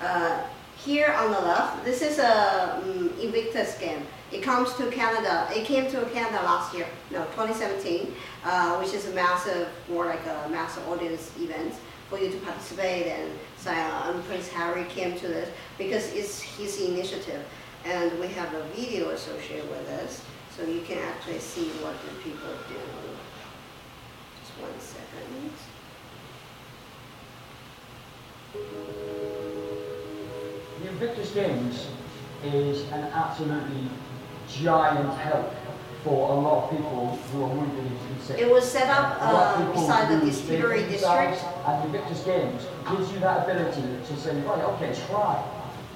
[0.02, 0.44] Uh,
[0.78, 4.06] here on the left, this is a um, Invictus game.
[4.34, 5.48] It comes to Canada.
[5.52, 10.26] It came to Canada last year, no, 2017, uh, which is a massive, more like
[10.26, 11.76] a massive audience event
[12.10, 13.70] for you to participate and so.
[13.70, 17.46] And Prince Harry came to this because it's his initiative,
[17.86, 20.24] and we have a video associated with this,
[20.58, 22.80] so you can actually see what the people do.
[24.40, 25.52] Just one second.
[30.82, 31.88] The Invictus Games
[32.44, 33.90] is an absolutely
[34.62, 35.52] giant help
[36.04, 38.42] for a lot of people who are moving into the city.
[38.42, 41.44] It was set up A lot of uh, beside the who distillery stay district.
[41.66, 45.44] And the Invictus Games gives you that ability to say, right, okay, try.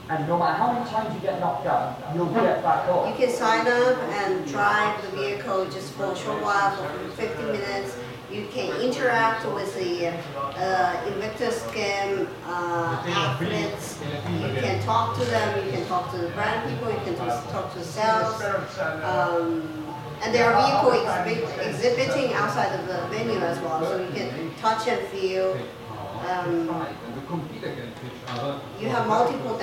[0.09, 3.09] And no matter how many times you get knocked down, you'll get back up.
[3.09, 7.43] You can sign up and drive the vehicle just for a short while, for 50
[7.43, 7.97] minutes.
[8.31, 13.99] You can interact with the uh, Invictus game uh, athletes.
[14.31, 14.56] You can
[14.87, 15.65] talk to them.
[15.65, 16.89] You can talk to the brand people.
[16.89, 18.41] You can talk to sales.
[19.03, 19.85] Um,
[20.23, 24.55] and there are vehicles exhibit, exhibiting outside of the venue as well, so you can
[24.55, 25.57] touch and feel.
[26.27, 26.87] Um,
[28.79, 29.59] you have multiple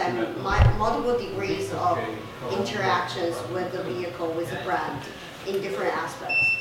[0.79, 1.99] multiple degrees of
[2.53, 5.03] interactions with the vehicle, with the brand,
[5.47, 6.55] in different aspects.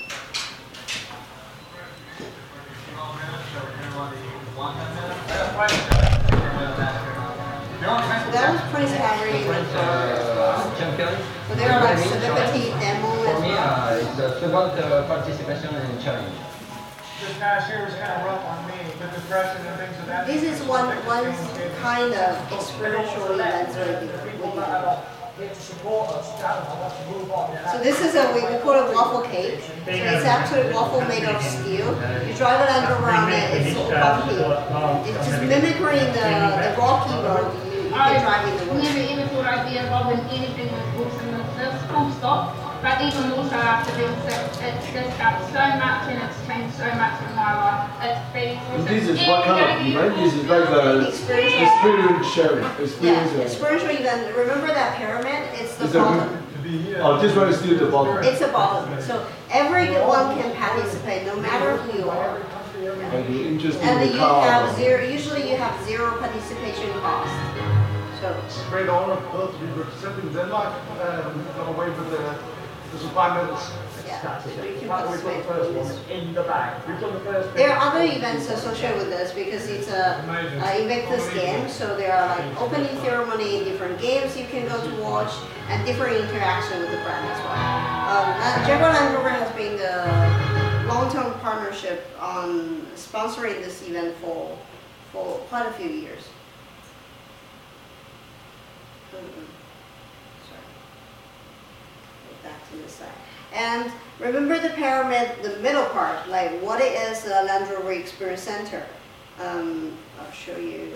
[8.33, 9.45] That was Prince Harry.
[9.45, 11.21] Jim Kelly?
[11.47, 16.01] So there are like celebrity demo as me, uh, it's the second uh, participation in
[16.01, 16.33] challenge.
[17.21, 20.25] This past year was kind of rough on me, the depression and things of that.
[20.25, 21.85] This is one, one just being with kids.
[21.85, 24.17] kind of experiential event we do.
[24.25, 24.97] People that are
[25.37, 27.29] here to support us, I don't know, let's move.
[27.69, 29.61] So this is a, we we call it waffle cake.
[29.61, 31.93] So it's actually waffle made of steel.
[32.25, 34.41] You drive it underground and it's so bumpy.
[35.13, 36.27] It's just mimicking the,
[36.65, 38.83] the rocky road you, you can drive in the woods.
[38.83, 42.57] never even thought I'd be involved in anything with books and that's full stop.
[42.83, 46.89] But even also after this, it- it's just got so much and it's changed so
[46.99, 47.89] much in my life.
[48.03, 48.57] It's been.
[48.75, 50.15] And this is what kind of event?
[50.17, 51.63] This is like uh, the Experiential.
[51.63, 53.31] experience sharing, Yeah, experience.
[53.39, 54.35] experiential event.
[54.35, 55.47] Remember that pyramid?
[55.53, 56.39] It's the bottom.
[57.01, 58.23] Oh, this one is still the bottom.
[58.23, 58.99] It's a bottom.
[59.01, 62.41] So everyone can participate, no matter who you are.
[62.83, 63.61] And And
[64.01, 67.31] then you have zero, usually you have zero participation cost.
[68.23, 68.31] So,
[68.69, 72.39] great honor both to be representing Denmark and come away with the,
[72.93, 73.69] the supply medals.
[74.07, 74.75] yeah, That's so it.
[74.75, 75.99] you can the participate in this.
[76.09, 76.87] in the bag.
[76.87, 80.23] We've done the first There are other events associated with this because it's a,
[80.63, 85.01] a Invictus game, so there are like opening ceremony, different games you can go to
[85.03, 85.33] watch,
[85.67, 87.59] and different interaction with the brand as well.
[88.07, 94.57] Um, and Jaguar Land Rover has been the long-term partnership on sponsoring this event for,
[95.11, 96.23] for quite a few years.
[99.13, 100.61] Sorry.
[102.83, 103.07] To side.
[103.53, 108.41] And remember the pyramid, the middle part, like what it is the Land Rover Experience
[108.41, 108.85] Center.
[109.39, 110.91] Um, I'll show you.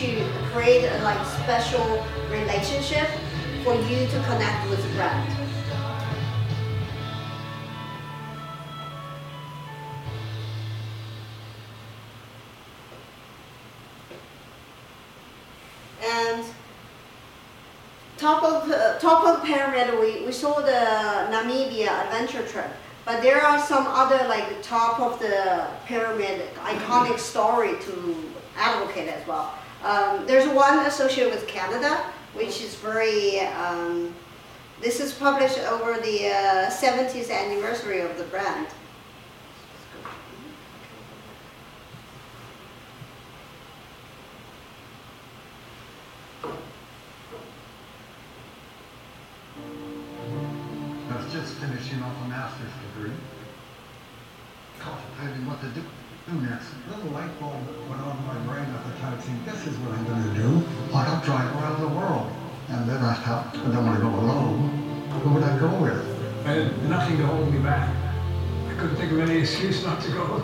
[0.00, 3.08] You create a like special relationship
[3.64, 5.32] for you to connect with the brand.
[16.04, 16.44] And
[18.16, 20.70] top of uh, top of pyramid, we, we saw the
[21.32, 22.70] Namibia adventure trip.
[23.04, 28.16] But there are some other like top of the pyramid iconic story to
[28.56, 29.54] advocate as well.
[29.84, 32.04] Um, there's one associated with Canada,
[32.34, 33.40] which is very.
[33.40, 34.14] Um,
[34.80, 38.68] this is published over the uh, 70th anniversary of the brand.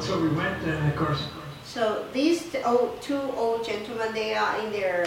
[0.04, 1.24] So we went, and of course,
[1.64, 5.06] So these old, two old gentlemen, they are in their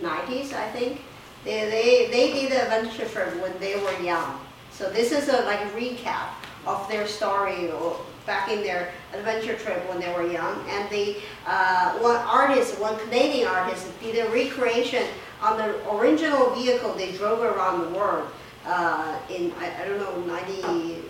[0.00, 1.00] 90s, I think.
[1.42, 4.38] They, they, they did the adventure trip when they were young.
[4.70, 6.28] So this is a like recap
[6.66, 10.62] of their story or back in their adventure trip when they were young.
[10.68, 11.16] And the
[11.46, 15.04] uh, one artist, one Canadian artist, did a recreation
[15.40, 18.28] on the original vehicle they drove around the world
[18.66, 21.02] uh, in I, I don't know 90,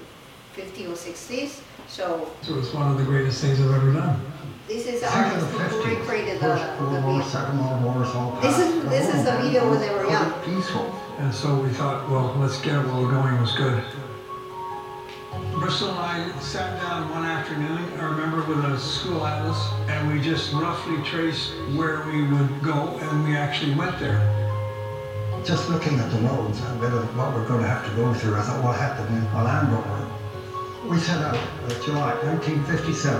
[0.53, 1.61] 50 or 60s.
[1.91, 4.21] So so it's one of the greatest things I've ever done.
[4.69, 5.99] this is the Think of the who 50s.
[6.01, 7.31] recreated the, First the World War, vehicle.
[7.31, 8.91] Second World War, it's all This is- past.
[8.91, 10.33] this is the video when they were young.
[10.45, 10.87] Peaceful.
[11.19, 13.83] And so we thought, well, let's get it while we're going was good.
[15.59, 20.21] Bristol and I sat down one afternoon, I remember with a school atlas, and we
[20.21, 24.21] just roughly traced where we would go, and we actually went there.
[25.45, 28.37] just looking at the roads and whether what we're going to have to go through,
[28.37, 30.07] I thought, what happened in a Land Rover?
[30.91, 33.15] We set out uh, July 1957.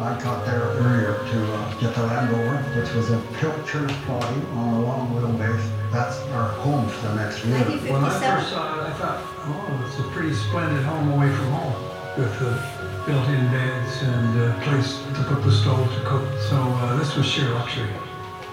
[0.00, 4.40] I got there earlier to uh, get the Land Rover, which was a Pilcher body
[4.56, 5.60] on a long wheelbase.
[5.92, 7.58] That's our home for the next year.
[7.92, 11.52] When I first saw it, I thought, oh, it's a pretty splendid home away from
[11.52, 11.76] home
[12.16, 12.56] with the
[13.04, 16.24] built-in beds and a place to put the stove to cook.
[16.48, 17.90] So uh, this was sheer luxury.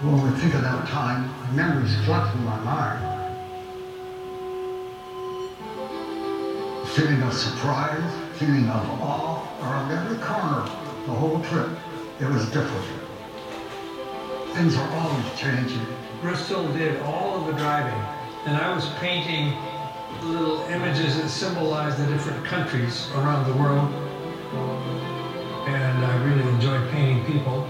[0.04, 3.14] When we think of that time, memories flood through my mind.
[6.90, 10.62] Feeling of surprise, feeling of awe around every corner,
[11.08, 11.70] the whole trip.
[12.20, 12.86] It was different.
[14.54, 15.86] Things are always changing.
[16.22, 18.00] Bristol did all of the driving,
[18.46, 19.58] and I was painting
[20.24, 23.92] little images that symbolized the different countries around the world.
[25.68, 27.68] And I really enjoyed painting people.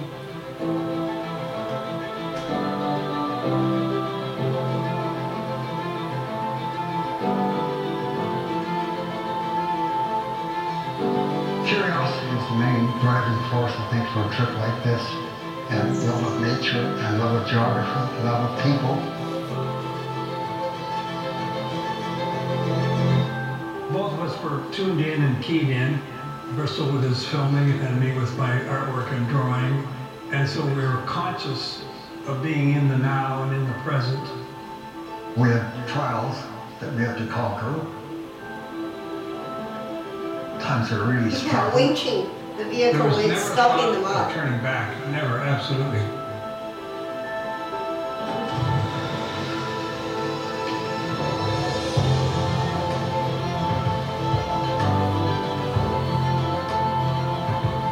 [13.02, 15.02] Driving force, I think, for a trip like this.
[15.70, 18.96] And love of nature and love of geography, love of people.
[23.92, 26.00] Both of us were tuned in and keyed in.
[26.56, 29.86] Bristol with his filming and me with my artwork and drawing.
[30.32, 31.84] And so we were conscious
[32.28, 34.26] of being in the now and in the present.
[35.36, 36.38] We had trials
[36.80, 37.86] that we have to conquer.
[40.62, 41.80] Times are really Yeah, stressful.
[41.80, 44.34] winching the There vehicle was is never stuck in the thought of mud.
[44.34, 45.08] turning back.
[45.10, 46.02] Never, absolutely.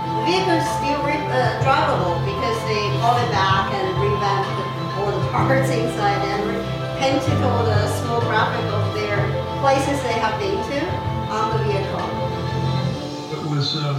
[0.05, 4.69] The vehicle is still re- uh, drivable because they brought it back and revamped the-
[5.01, 6.65] all the parts inside and re-
[7.01, 9.17] painted all the small graphic of their
[9.61, 10.79] places they have been to
[11.29, 12.05] on the vehicle.
[13.35, 13.97] It was, um,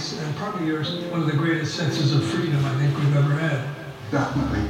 [0.00, 2.96] in my case, and probably yours, one of the greatest senses of freedom I think
[2.96, 3.64] we've ever had.
[4.10, 4.68] Definitely.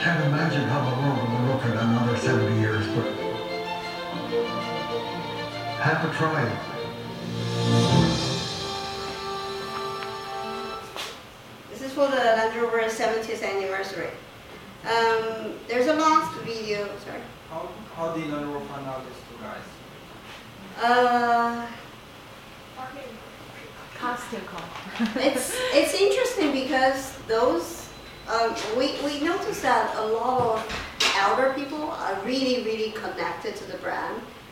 [0.00, 3.06] Can't imagine how the world will look in another 70 years, but
[5.80, 6.49] have to try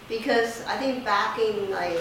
[0.09, 1.98] because I think back in like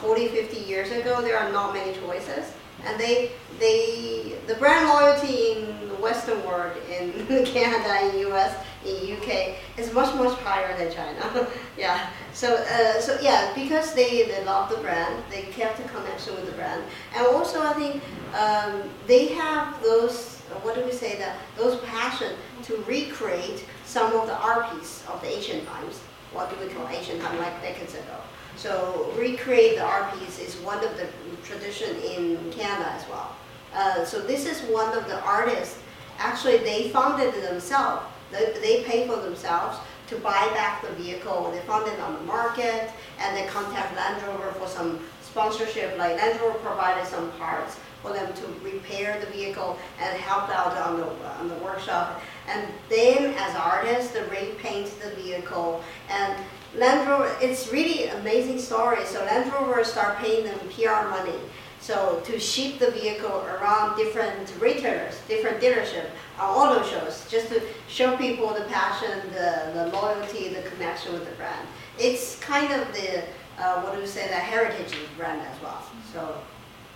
[0.00, 2.52] 40 50 years ago there are not many choices.
[2.84, 7.12] And they they the brand loyalty in the western world in
[7.44, 8.54] Canada in US
[8.84, 11.46] in UK is much much higher than China.
[11.76, 12.10] Yeah.
[12.32, 16.46] So uh, so yeah because they, they love the brand they kept the connection with
[16.46, 16.82] the brand.
[17.14, 18.02] And also I think
[18.34, 22.32] um, they have those what do we say that those passion
[22.64, 26.00] to recreate some of the art piece of the ancient times
[26.32, 28.20] what do we call ancient time like decades ago
[28.56, 31.06] so recreate the art piece is one of the
[31.42, 33.34] tradition in Canada as well.
[33.74, 35.78] Uh, so this is one of the artists.
[36.18, 38.04] Actually, they funded it themselves.
[38.30, 39.78] They, they pay for themselves
[40.08, 41.50] to buy back the vehicle.
[41.52, 45.96] They found it on the market, and they contact Land Rover for some sponsorship.
[45.96, 50.76] Like Land Rover provided some parts for them to repair the vehicle and help out
[50.76, 51.06] on the
[51.38, 52.22] on the workshop.
[52.48, 56.36] And them as artists, they repaint the vehicle and
[56.76, 59.04] Land Rover, it's really amazing story.
[59.04, 61.38] So Land Rover start paying them PR money.
[61.80, 67.62] So to ship the vehicle around different retailers, different dealership, uh, auto shows, just to
[67.88, 71.66] show people the passion, the, the loyalty, the connection with the brand.
[71.98, 73.24] It's kind of the,
[73.58, 75.82] uh, what do we say, the heritage of the brand as well.
[76.12, 76.36] So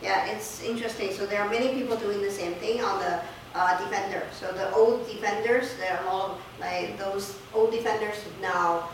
[0.02, 1.12] yeah, it's interesting.
[1.12, 3.20] So there are many people doing the same thing on the
[3.54, 4.22] uh, Defender.
[4.32, 8.88] So the old Defenders, there are a lot of, like those old Defenders now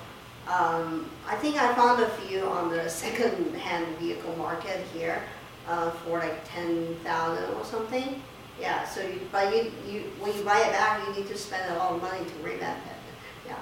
[0.48, 5.22] um, I think I found a few on the second-hand vehicle market here
[5.68, 8.22] uh, for like ten thousand or something.
[8.60, 11.72] Yeah, so you, but you, you when you buy it back, you need to spend
[11.72, 13.48] a lot of money to revamp it.
[13.48, 13.56] Yeah.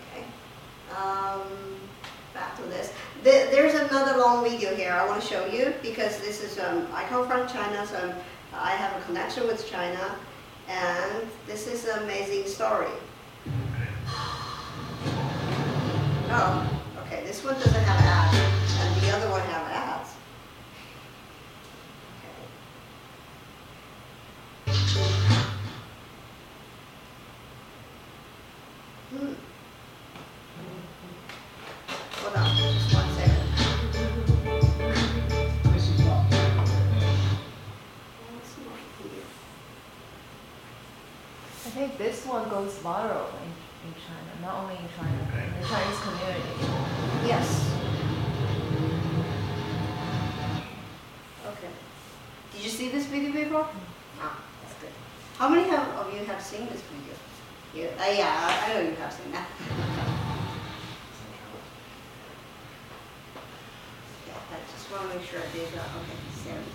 [0.00, 0.24] Okay.
[0.96, 1.50] Um,
[2.34, 2.92] back to this.
[3.22, 6.86] The, there's another long video here I want to show you because this is, um,
[6.92, 8.14] I come from China, so
[8.54, 10.16] I have a connection with China.
[10.68, 12.90] And this is an amazing story.
[16.34, 20.14] Oh, okay, this one doesn't have ads, and the other one have ads.
[24.66, 25.21] Okay.
[42.62, 43.50] Goes viral in,
[43.88, 46.54] in China, not only in China, in the Chinese community.
[47.26, 47.74] Yes.
[51.46, 51.72] Okay.
[52.52, 53.66] Did you see this video before?
[54.20, 54.94] Ah, that's good.
[55.38, 57.14] How many have, of you have seen this video?
[57.74, 59.48] You, uh, yeah, I, I know you have seen that.
[64.28, 65.88] Yeah, I just want to make sure I did that.
[65.98, 66.71] Okay, seven.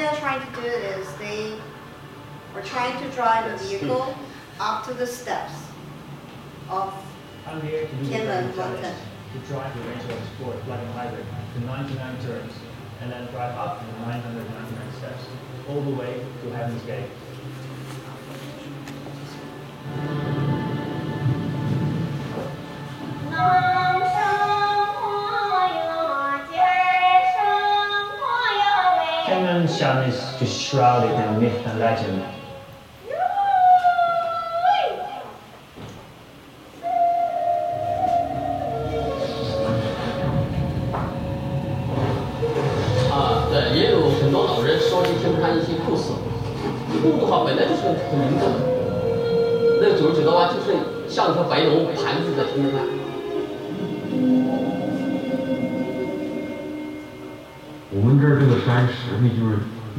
[0.00, 1.52] They are trying to do is they
[2.54, 4.16] are trying to drive the vehicle
[4.58, 5.52] up to the steps
[6.70, 6.94] of,
[7.46, 8.94] I'm here to do the Tianmen driving Mountain.
[9.34, 12.52] to drive the Range Rover Sport plug-in hybrid to 99 turns,
[13.02, 15.24] and then drive up to the 999 steps,
[15.68, 17.10] all the way to Heaven's Gate.
[29.80, 32.39] Is just shrouded in myth and legend.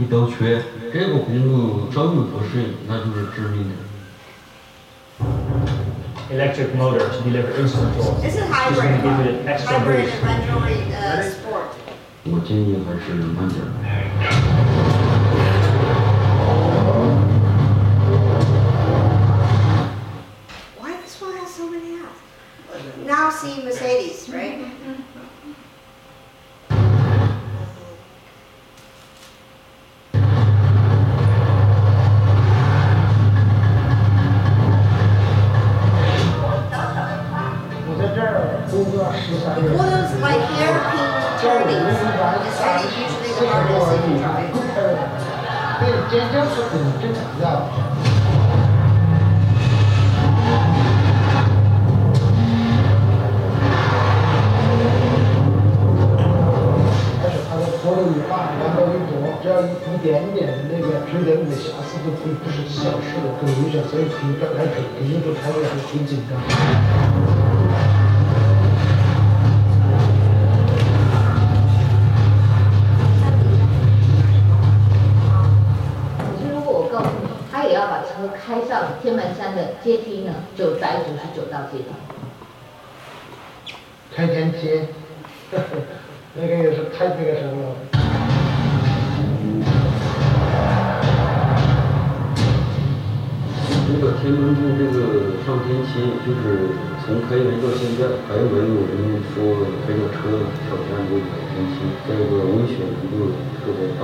[0.00, 3.74] 一刀缺，这个公路稍有不适应，那就是致命的。
[6.28, 8.20] Electric motor to deliver instant torque.
[8.20, 10.22] this is Just hybrid, gonna give it an extra hybrid boost.
[10.22, 11.68] and Android uh, Sport.
[12.24, 13.70] 我建议还是慢点儿。
[84.15, 84.82] 开天梯，
[86.36, 87.75] 那个也是太那个什么了。
[93.88, 96.71] 这个天门洞这个上天梯，就是
[97.03, 101.19] 从开园到现在，还没有人说开着车挑战这个
[101.51, 101.75] 天期，
[102.07, 104.01] 这个危险程度特别大。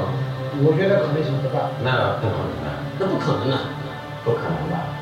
[0.59, 1.69] 我觉得可能性不大。
[1.83, 2.67] 那不可能的，
[2.99, 3.55] 那不可能的，
[4.25, 4.96] 不可能吧？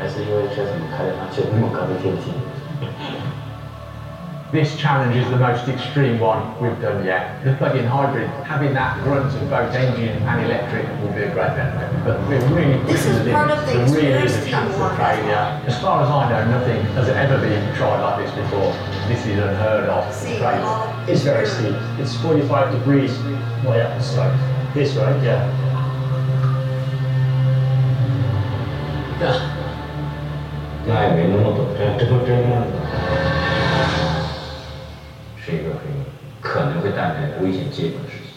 [0.00, 2.32] 还是因为车怎么开得上去那么高的天梯？
[4.52, 7.42] This challenge is the most extreme one we've done yet.
[7.44, 11.50] The plug-in hybrid, having that grunt of both engine and electric will be a great
[11.58, 11.90] benefit.
[12.06, 13.66] But we're really This pushing is the part limits.
[13.66, 14.96] of the There really is experience a chance team of work.
[14.96, 15.60] failure.
[15.66, 18.72] As far as I know, nothing has ever been tried like this before.
[19.08, 20.04] This is unheard of.
[20.14, 20.62] See, Crazy.
[20.62, 21.74] all It's very steep.
[21.98, 23.18] It's 45 degrees
[23.66, 24.32] way up the slope.
[24.74, 25.20] This, right?
[25.24, 25.42] Yeah.
[30.87, 32.43] 那也没那么多，这这这样
[35.37, 35.81] 是一个很
[36.41, 38.31] 可能会带来危险结果的事情。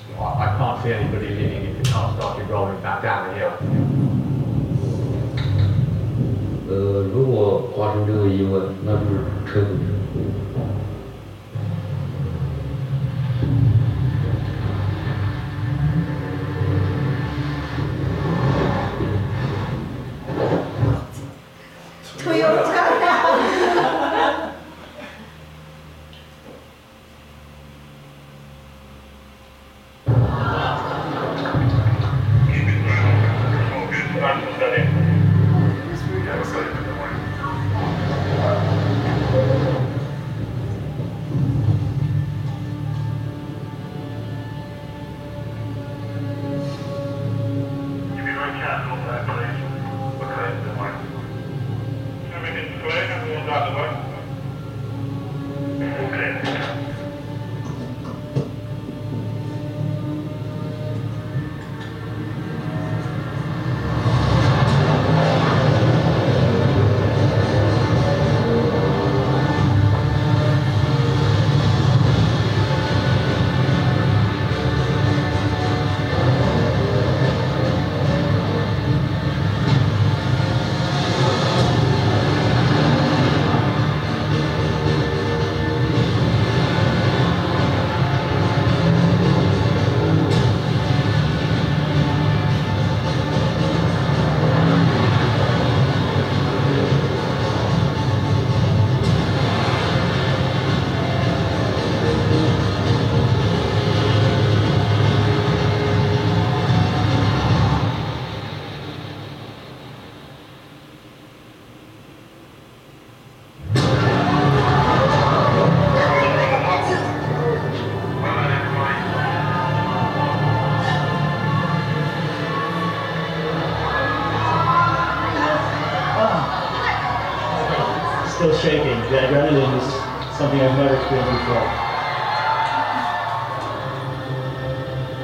[6.68, 9.10] 呃，如果发生这个意外，那就是
[9.46, 9.93] 车毁。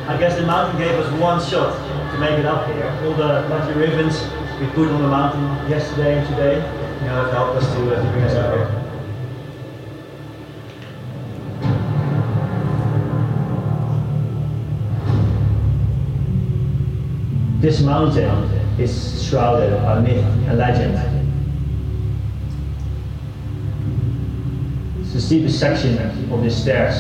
[0.09, 1.75] I guess the mountain gave us one shot
[2.13, 2.87] to make it up here.
[3.05, 4.23] All the lucky ribbons
[4.61, 8.03] we put on the mountain yesterday and today, you know, have helped us to, uh,
[8.05, 8.69] to bring us up here.
[17.61, 21.20] This mountain is shrouded by myth and legend.
[25.21, 25.99] The steepest section
[26.33, 26.97] of the stairs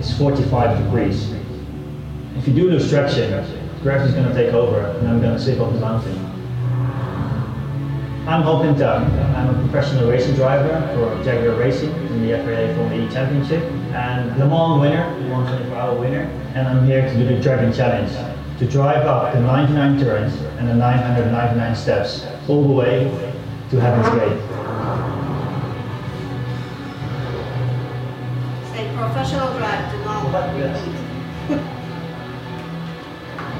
[0.00, 1.30] is 45 degrees.
[2.34, 3.32] If you do stretching,
[3.82, 6.16] gravity is going to take over and I'm going to slip off the mountain.
[8.26, 13.06] I'm hoping to, I'm a professional racing driver for Jaguar Racing in the FIA Formula
[13.06, 16.22] E Championship and Le Mans winner, 124 hour winner,
[16.54, 18.10] and I'm here to do the Dragon Challenge
[18.58, 23.04] to drive up the 99 turns and the 999 steps all the way
[23.68, 24.49] to Heaven's Gate.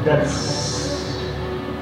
[0.04, 1.14] That's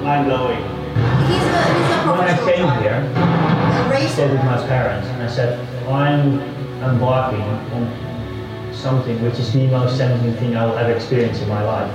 [0.01, 0.57] mind blowing.
[0.57, 5.27] He's a, he's a When I came here, I stayed with my parents and I
[5.27, 5.57] said,
[5.87, 6.41] I'm
[6.83, 11.63] embarking on something which is the most challenging thing I will ever experience in my
[11.63, 11.91] life.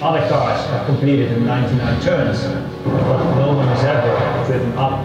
[0.00, 2.42] Other cars have completed the 99 turns,
[2.84, 5.04] but no one has ever driven up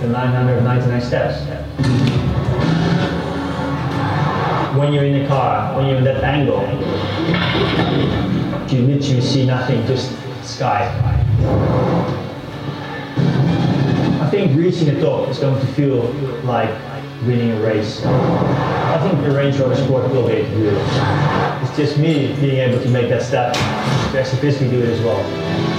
[0.00, 2.13] the 999 steps.
[4.76, 6.62] When you're in a car, when you're in that angle,
[8.72, 10.10] you literally see nothing, just
[10.42, 10.90] sky.
[14.20, 16.02] I think reaching the top is going to feel
[16.42, 16.70] like
[17.22, 18.04] winning a race.
[18.04, 21.62] I think the Range Rover Sport will be able to do it.
[21.62, 23.54] It's just me being able to make that step.
[24.12, 25.73] The of this we do it as well.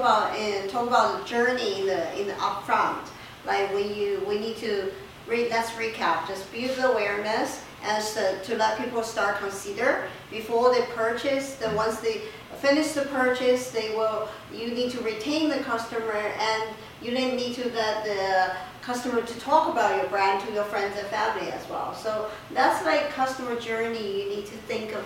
[0.00, 3.06] About in talk about the journey in the in the upfront.
[3.46, 4.90] Like when you we need to
[5.26, 6.26] re, let's recap.
[6.26, 11.54] Just build the awareness as to, to let people start consider before they purchase.
[11.54, 12.22] Then once they
[12.60, 14.28] finish the purchase, they will.
[14.52, 16.62] You need to retain the customer, and
[17.02, 20.98] you then need to let the customer to talk about your brand to your friends
[20.98, 21.94] and family as well.
[21.94, 24.22] So that's like customer journey.
[24.22, 25.04] You need to think of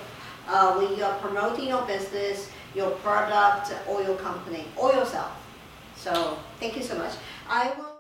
[0.49, 5.33] uh, when you are promoting your business, your product, or your company, or yourself.
[5.97, 7.15] So thank you so much.
[7.49, 7.94] I will.